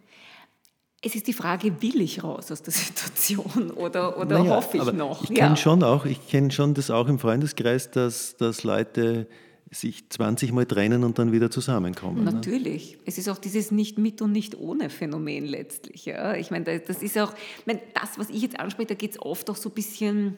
[1.04, 4.92] Es ist die Frage, will ich raus aus der Situation oder, oder naja, hoffe ich
[4.92, 5.24] noch?
[5.24, 5.44] Ich ja.
[5.44, 9.26] kenne schon auch, ich kenne schon das auch im Freundeskreis, dass, dass Leute
[9.70, 12.24] sich 20 Mal trennen und dann wieder zusammenkommen.
[12.24, 12.32] Ne?
[12.32, 12.92] Natürlich.
[12.92, 12.98] Ne?
[13.06, 16.04] Es ist auch dieses nicht mit und nicht ohne Phänomen letztlich.
[16.04, 16.34] Ja.
[16.34, 19.22] Ich meine, das ist auch, ich meine, das, was ich jetzt anspreche, da geht es
[19.22, 20.36] oft auch so ein bisschen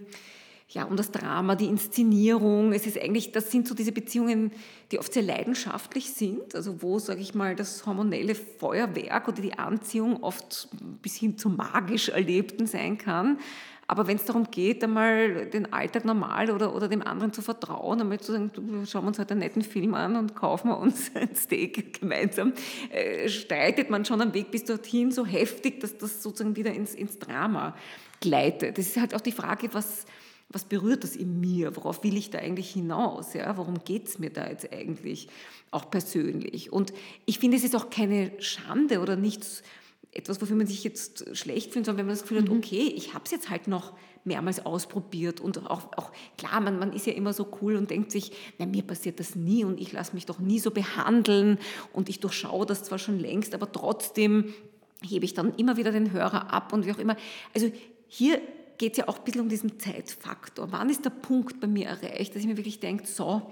[0.69, 2.73] ja, um das Drama, die Inszenierung.
[2.73, 4.51] Es ist eigentlich, das sind so diese Beziehungen,
[4.91, 9.59] die oft sehr leidenschaftlich sind, also wo, sage ich mal, das hormonelle Feuerwerk oder die
[9.59, 10.69] Anziehung oft
[11.03, 13.39] bis hin zum magisch Erlebten sein kann.
[13.87, 18.01] Aber wenn es darum geht, einmal den Alltag normal oder, oder dem anderen zu vertrauen,
[18.01, 20.79] einmal zu sagen, du, schauen wir uns heute einen netten Film an und kaufen wir
[20.79, 22.55] uns ein Steak gemeinsam,
[22.91, 26.95] äh, streitet man schon am Weg bis dorthin so heftig, dass das sozusagen wieder ins,
[26.95, 27.77] ins Drama
[28.21, 28.79] gleitet.
[28.79, 30.07] Das ist halt auch die Frage, was,
[30.55, 31.77] was berührt das in mir?
[31.77, 33.35] Worauf will ich da eigentlich hinaus?
[33.35, 33.57] Ja?
[33.57, 35.29] Worum geht es mir da jetzt eigentlich
[35.71, 36.73] auch persönlich?
[36.73, 36.93] Und
[37.27, 39.63] ich finde, es ist auch keine Schande oder nichts,
[40.13, 42.51] etwas, wofür man sich jetzt schlecht fühlt, sondern wenn man das Gefühl mhm.
[42.51, 46.79] hat, okay, ich habe es jetzt halt noch mehrmals ausprobiert und auch, auch klar, man,
[46.79, 49.81] man ist ja immer so cool und denkt sich, na, mir passiert das nie und
[49.81, 51.59] ich lasse mich doch nie so behandeln
[51.93, 54.55] und ich durchschaue das zwar schon längst, aber trotzdem
[55.03, 57.17] hebe ich dann immer wieder den Hörer ab und wie auch immer.
[57.53, 57.71] Also
[58.07, 58.41] hier
[58.79, 60.70] geht es ja auch ein bisschen um diesen Zeitfaktor.
[60.70, 63.43] Wann ist der Punkt bei mir erreicht, dass ich mir wirklich denke, so,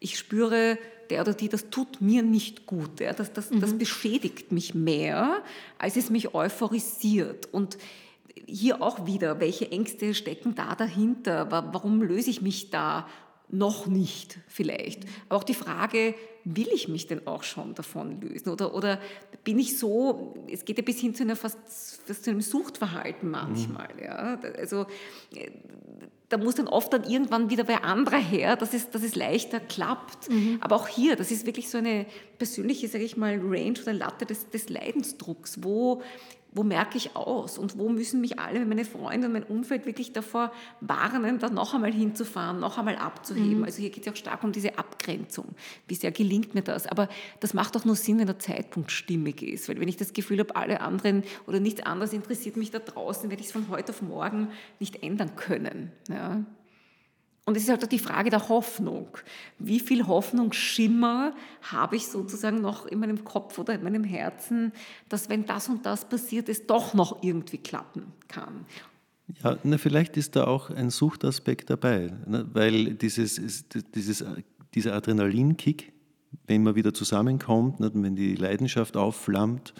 [0.00, 0.78] ich spüre,
[1.10, 3.00] der oder die, das tut mir nicht gut.
[3.00, 3.60] Ja, das, das, mhm.
[3.60, 5.42] das beschädigt mich mehr,
[5.78, 7.52] als es mich euphorisiert.
[7.52, 7.78] Und
[8.46, 11.50] hier auch wieder, welche Ängste stecken da dahinter?
[11.50, 13.08] Warum löse ich mich da
[13.48, 15.04] noch nicht vielleicht?
[15.28, 16.14] Aber auch die Frage,
[16.44, 18.50] will ich mich denn auch schon davon lösen?
[18.50, 19.00] Oder, oder
[19.44, 21.58] bin ich so, es geht ja bis hin zu, einer fast,
[22.06, 23.88] fast zu einem Suchtverhalten manchmal.
[23.94, 24.02] Mhm.
[24.02, 24.38] Ja?
[24.58, 24.86] Also
[25.34, 25.50] äh,
[26.34, 29.60] da muss dann oft dann irgendwann wieder wer anderer her, dass es, dass es leichter
[29.60, 30.28] klappt.
[30.28, 30.58] Mhm.
[30.60, 32.06] Aber auch hier, das ist wirklich so eine
[32.38, 35.62] persönliche, sage ich mal, Range oder Latte des, des Leidensdrucks.
[35.62, 36.02] Wo
[36.54, 40.12] wo merke ich aus und wo müssen mich alle, meine Freunde und mein Umfeld wirklich
[40.12, 43.58] davor warnen, da noch einmal hinzufahren, noch einmal abzuheben.
[43.58, 43.64] Mhm.
[43.64, 45.46] Also hier geht es ja auch stark um diese Abgrenzung.
[45.88, 46.86] Wie sehr gelingt mir das?
[46.86, 47.08] Aber
[47.40, 49.68] das macht auch nur Sinn, wenn der Zeitpunkt stimmig ist.
[49.68, 53.30] Weil wenn ich das Gefühl habe, alle anderen oder nichts anderes interessiert mich da draußen,
[53.30, 55.90] werde ich es von heute auf morgen nicht ändern können.
[56.08, 56.23] Ja.
[57.46, 59.08] Und es ist halt auch die Frage der Hoffnung.
[59.58, 64.72] Wie viel Hoffnungsschimmer habe ich sozusagen noch in meinem Kopf oder in meinem Herzen,
[65.10, 68.64] dass wenn das und das passiert, es doch noch irgendwie klappen kann?
[69.42, 73.64] Ja, na, vielleicht ist da auch ein Suchtaspekt dabei, ne, weil dieses,
[73.94, 74.24] dieses,
[74.74, 75.92] dieser Adrenalinkick,
[76.46, 79.74] wenn man wieder zusammenkommt, ne, wenn die Leidenschaft aufflammt,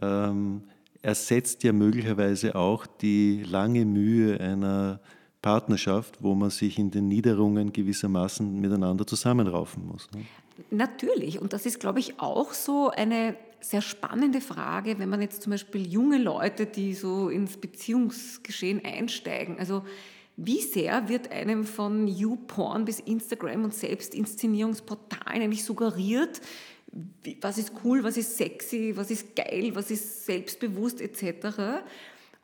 [0.00, 0.62] ähm,
[1.02, 5.00] ersetzt ja möglicherweise auch die lange Mühe einer
[5.42, 10.08] Partnerschaft, wo man sich in den Niederungen gewissermaßen miteinander zusammenraufen muss.
[10.12, 10.24] Ne?
[10.70, 11.40] Natürlich.
[11.40, 15.50] Und das ist, glaube ich, auch so eine sehr spannende Frage, wenn man jetzt zum
[15.50, 19.84] Beispiel junge Leute, die so ins Beziehungsgeschehen einsteigen, also
[20.36, 26.40] wie sehr wird einem von YouPorn bis Instagram und Selbstinszenierungsportalen eigentlich suggeriert,
[27.40, 31.82] was ist cool, was ist sexy, was ist geil, was ist selbstbewusst etc.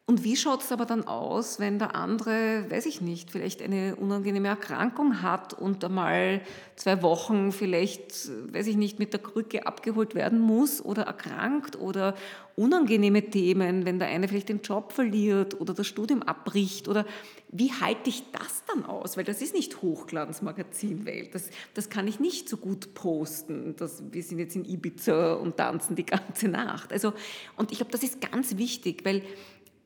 [0.06, 3.96] Und wie schaut es aber dann aus, wenn der andere, weiß ich nicht, vielleicht eine
[3.96, 6.42] unangenehme Erkrankung hat und einmal
[6.76, 8.12] zwei Wochen vielleicht,
[8.52, 12.14] weiß ich nicht, mit der Krücke abgeholt werden muss oder erkrankt oder
[12.54, 17.06] unangenehme Themen, wenn der eine vielleicht den Job verliert oder das Studium abbricht oder
[17.48, 19.16] wie halte ich das dann aus?
[19.16, 21.34] Weil das ist nicht Hochglanzmagazinwelt.
[21.34, 23.74] Das, das kann ich nicht so gut posten.
[23.78, 26.92] Das, wir sind jetzt in Ibiza und tanzen die ganze Nacht.
[26.92, 27.14] Also,
[27.56, 29.22] und ich glaube, das ist ganz wichtig, weil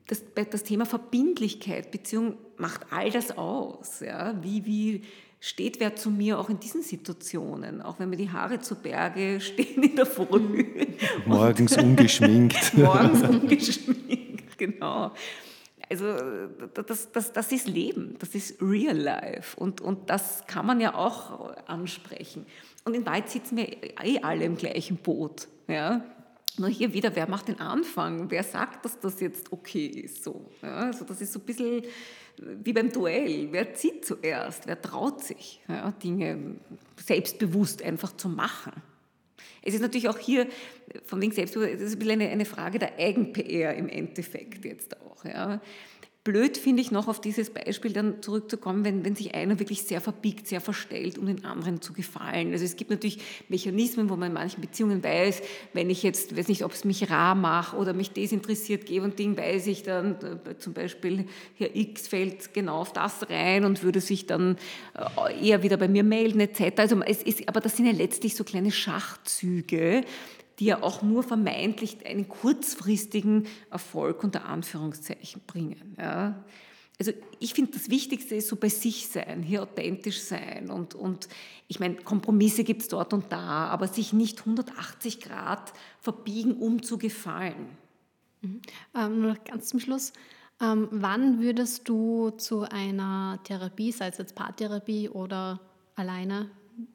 [0.09, 3.99] das, das Thema Verbindlichkeit, Beziehung macht all das aus.
[3.99, 4.35] Ja?
[4.41, 5.01] Wie, wie
[5.39, 9.39] steht wer zu mir auch in diesen Situationen, auch wenn mir die Haare zu Berge
[9.39, 10.65] stehen in der Früh.
[11.25, 12.73] Morgens ungeschminkt.
[12.77, 15.11] Morgens ungeschminkt, genau.
[15.91, 16.05] Also
[16.85, 20.93] das, das, das ist Leben, das ist Real Life und, und das kann man ja
[20.93, 22.45] auch ansprechen.
[22.83, 23.67] Und in Wahrheit sitzen wir
[24.03, 25.47] eh alle im gleichen Boot.
[25.67, 26.03] Ja?
[26.59, 28.29] Nur hier wieder, wer macht den Anfang?
[28.29, 30.23] Wer sagt, dass das jetzt okay ist?
[30.23, 31.83] So, ja, also das ist so ein bisschen
[32.37, 33.47] wie beim Duell.
[33.51, 34.67] Wer zieht zuerst?
[34.67, 36.55] Wer traut sich, ja, Dinge
[36.97, 38.73] selbstbewusst einfach zu machen?
[39.61, 40.47] Es ist natürlich auch hier,
[41.05, 44.99] von wegen Selbstbewusstsein, das ist ein bisschen eine, eine Frage der Eigen-PR im Endeffekt jetzt
[45.01, 45.25] auch.
[45.25, 45.61] Ja
[46.23, 50.01] blöd finde ich noch auf dieses Beispiel dann zurückzukommen, wenn, wenn sich einer wirklich sehr
[50.01, 52.51] verbiegt, sehr verstellt, um den anderen zu gefallen.
[52.51, 55.41] Also es gibt natürlich Mechanismen, wo man in manchen Beziehungen weiß,
[55.73, 59.17] wenn ich jetzt, weiß nicht, ob es mich rar mache oder mich desinteressiert gebe und
[59.17, 60.15] Ding, weiß ich dann,
[60.45, 64.57] äh, zum Beispiel Herr X fällt genau auf das rein und würde sich dann
[65.17, 66.79] äh, eher wieder bei mir melden etc.
[66.79, 70.03] Also es ist, aber das sind ja letztlich so kleine Schachzüge,
[70.59, 75.95] die ja auch nur vermeintlich einen kurzfristigen Erfolg unter Anführungszeichen bringen.
[75.97, 76.43] Ja.
[76.99, 81.29] Also ich finde, das Wichtigste ist so bei sich sein, hier authentisch sein und, und
[81.69, 86.83] ich meine, Kompromisse gibt es dort und da, aber sich nicht 180 Grad verbiegen, um
[86.83, 87.69] zu gefallen.
[88.41, 88.61] Mhm.
[88.93, 90.11] Ähm, ganz zum Schluss,
[90.61, 95.61] ähm, wann würdest du zu einer Therapie, sei es jetzt Paartherapie oder
[95.95, 96.49] alleine,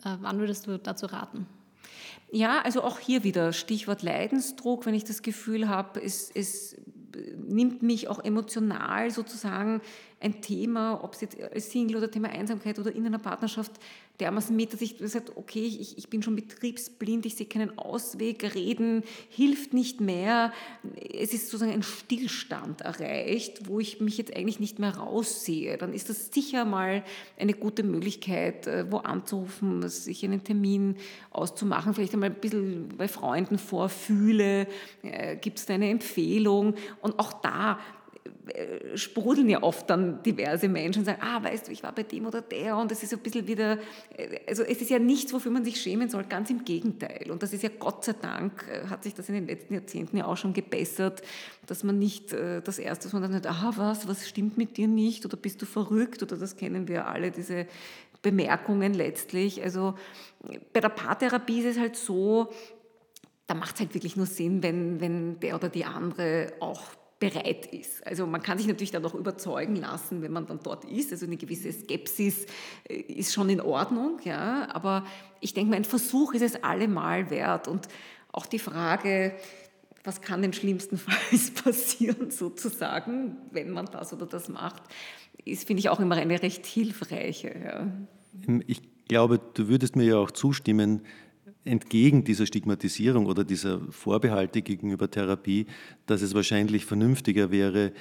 [0.04, 1.46] äh, wann würdest du dazu raten?
[2.34, 6.74] Ja, also auch hier wieder Stichwort Leidensdruck, wenn ich das Gefühl habe, es, es
[7.36, 9.80] nimmt mich auch emotional sozusagen
[10.20, 13.72] ein Thema, ob es jetzt Single oder Thema Einsamkeit oder in einer Partnerschaft
[14.20, 18.54] dermaßen mit, dass ich sage, okay, ich, ich bin schon betriebsblind, ich sehe keinen Ausweg,
[18.54, 20.52] reden hilft nicht mehr.
[21.12, 25.78] Es ist sozusagen ein Stillstand erreicht, wo ich mich jetzt eigentlich nicht mehr raussehe.
[25.78, 27.02] Dann ist das sicher mal
[27.38, 30.96] eine gute Möglichkeit, äh, wo anzurufen, sich einen Termin
[31.30, 34.68] auszumachen, vielleicht einmal ein bisschen bei Freunden vorfühle,
[35.02, 37.80] äh, gibt es da eine Empfehlung und auch da
[38.94, 42.26] sprudeln ja oft dann diverse Menschen und sagen, ah, weißt du, ich war bei dem
[42.26, 43.78] oder der und es ist ein bisschen wieder,
[44.16, 47.30] äh, also es ist ja nichts, wofür man sich schämen soll, ganz im Gegenteil.
[47.30, 50.16] Und das ist ja Gott sei Dank, äh, hat sich das in den letzten Jahrzehnten
[50.16, 51.22] ja auch schon gebessert,
[51.66, 55.36] dass man nicht das Erste, dann sagt, ah, was, was stimmt mit dir nicht oder
[55.36, 57.66] bist du verrückt oder das kennen wir alle, diese
[58.20, 59.62] Bemerkungen letztlich.
[59.62, 59.94] Also
[60.72, 62.52] bei der Paartherapie ist es halt so,
[63.46, 66.82] da macht es halt wirklich nur Sinn, wenn, wenn der oder die andere auch
[67.20, 68.06] bereit ist.
[68.06, 71.12] Also man kann sich natürlich dann auch überzeugen lassen, wenn man dann dort ist.
[71.12, 72.46] Also eine gewisse Skepsis
[72.88, 74.68] äh, ist schon in Ordnung, ja.
[74.72, 75.06] Aber
[75.40, 77.68] ich denke, mein Versuch ist es allemal wert.
[77.68, 77.88] Und
[78.32, 79.34] auch die Frage,
[80.02, 84.82] was kann denn schlimmstenfalls passieren, sozusagen, wenn man das oder das macht,
[85.44, 87.54] ist, finde ich, auch immer eine recht hilfreiche.
[87.64, 88.58] Ja.
[88.66, 91.02] Ich glaube, du würdest mir ja auch zustimmen,
[91.64, 95.66] entgegen dieser Stigmatisierung oder dieser Vorbehalte gegenüber Therapie,
[96.06, 97.92] dass es wahrscheinlich vernünftiger wäre,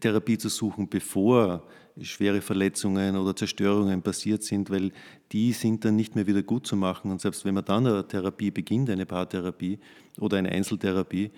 [0.00, 1.66] Therapie zu suchen, bevor
[2.00, 4.92] schwere Verletzungen oder Zerstörungen passiert sind, weil
[5.32, 7.10] die sind dann nicht mehr wieder gut zu machen.
[7.10, 9.78] Und selbst wenn man dann eine Therapie beginnt, eine Paartherapie
[10.18, 11.30] oder eine Einzeltherapie,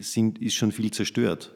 [0.00, 1.54] sind, ist schon viel zerstört.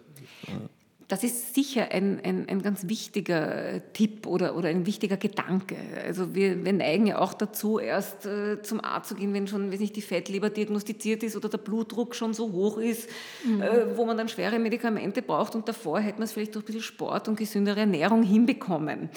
[1.08, 5.76] Das ist sicher ein, ein, ein ganz wichtiger Tipp oder, oder ein wichtiger Gedanke.
[6.06, 9.72] Also wir, wir neigen ja auch dazu, erst äh, zum Arzt zu gehen, wenn schon
[9.72, 13.08] weiß nicht, die Fettleber diagnostiziert ist oder der Blutdruck schon so hoch ist,
[13.42, 13.62] mhm.
[13.62, 16.66] äh, wo man dann schwere Medikamente braucht und davor hätte man es vielleicht durch ein
[16.66, 19.08] bisschen Sport und gesündere Ernährung hinbekommen.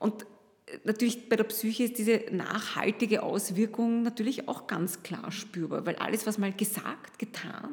[0.00, 0.22] Und
[0.66, 5.94] äh, natürlich bei der Psyche ist diese nachhaltige Auswirkung natürlich auch ganz klar spürbar, weil
[5.96, 7.70] alles, was mal gesagt, getan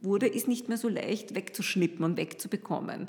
[0.00, 3.06] wurde, ist nicht mehr so leicht wegzuschnippen und wegzubekommen.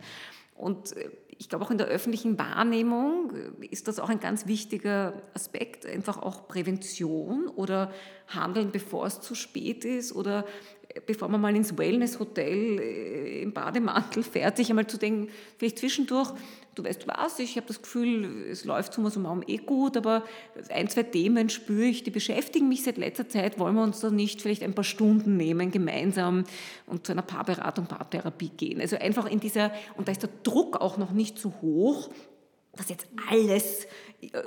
[0.56, 5.14] Und äh, ich glaube, auch in der öffentlichen Wahrnehmung ist das auch ein ganz wichtiger
[5.34, 7.94] Aspekt, einfach auch Prävention oder
[8.28, 10.46] Handeln, bevor es zu spät ist oder
[11.06, 16.34] bevor man mal ins Wellness-Hotel äh, im Bademantel fährt, sich einmal zu denken, vielleicht zwischendurch,
[16.80, 20.24] du weißt was, ich habe das Gefühl, es läuft summa summarum eh gut, aber
[20.70, 24.10] ein, zwei Themen spüre ich, die beschäftigen mich seit letzter Zeit, wollen wir uns da
[24.10, 26.46] nicht vielleicht ein paar Stunden nehmen, gemeinsam
[26.88, 28.82] und zu einer Paarberatung, Paartherapie gehen.
[28.82, 32.10] Also einfach in dieser, und da ist der Druck auch noch nicht so hoch,
[32.76, 33.88] dass jetzt alles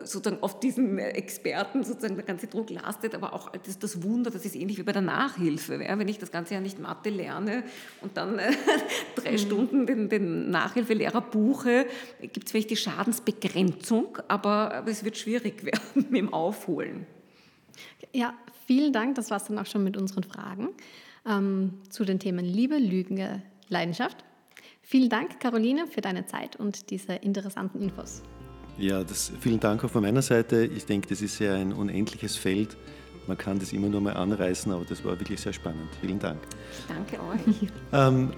[0.05, 4.45] sozusagen auf diesen Experten sozusagen der ganze Druck lastet, aber auch das, das Wunder, das
[4.45, 5.83] ist ähnlich wie bei der Nachhilfe.
[5.83, 5.99] Ja?
[5.99, 7.65] Wenn ich das ganze Jahr nicht Mathe lerne
[8.03, 8.53] und dann äh,
[9.17, 9.39] drei mhm.
[9.39, 11.87] Stunden den, den Nachhilfelehrer buche,
[12.21, 17.07] gibt es vielleicht die Schadensbegrenzung, aber, aber es wird schwierig werden mit dem Aufholen.
[18.13, 18.35] Ja,
[18.67, 19.15] vielen Dank.
[19.15, 20.69] Das war es dann auch schon mit unseren Fragen
[21.27, 24.25] ähm, zu den Themen Liebe, Lügen, Leidenschaft.
[24.83, 28.23] Vielen Dank, Caroline, für deine Zeit und diese interessanten Infos.
[28.79, 30.65] Ja, das, vielen Dank auch von meiner Seite.
[30.65, 32.77] Ich denke, das ist ja ein unendliches Feld.
[33.27, 35.89] Man kann das immer nur mal anreißen, aber das war wirklich sehr spannend.
[36.01, 36.41] Vielen Dank.
[36.89, 37.71] Danke euch.
[37.93, 38.31] Ähm,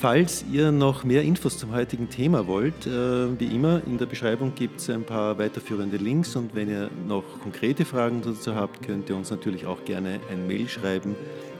[0.00, 4.54] falls ihr noch mehr Infos zum heutigen Thema wollt, äh, wie immer, in der Beschreibung
[4.54, 9.08] gibt es ein paar weiterführende Links und wenn ihr noch konkrete Fragen dazu habt, könnt
[9.08, 11.14] ihr uns natürlich auch gerne ein Mail schreiben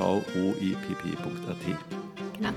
[0.00, 1.56] V-O-E-P-P.at.
[2.38, 2.50] Genau.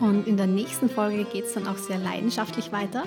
[0.00, 3.04] Und in der nächsten Folge geht es dann auch sehr leidenschaftlich weiter.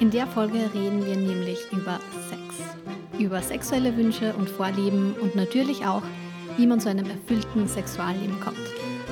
[0.00, 1.98] In der Folge reden wir nämlich über
[2.28, 6.02] Sex, über sexuelle Wünsche und Vorlieben und natürlich auch,
[6.58, 8.58] wie man zu einem erfüllten Sexualleben kommt.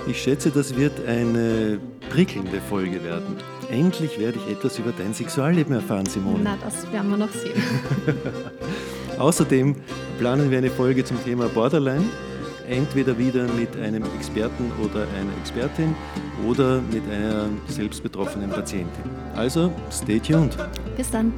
[0.07, 1.79] Ich schätze, das wird eine
[2.11, 3.39] prickelnde Folge werden.
[3.71, 6.41] Endlich werde ich etwas über dein Sexualleben erfahren, Simone.
[6.45, 7.63] Na, das werden wir noch sehen.
[9.19, 9.77] Außerdem
[10.19, 12.05] planen wir eine Folge zum Thema Borderline.
[12.69, 15.95] Entweder wieder mit einem Experten oder einer Expertin
[16.47, 19.05] oder mit einer selbstbetroffenen Patientin.
[19.35, 20.57] Also, stay tuned.
[20.97, 21.33] Bis dann.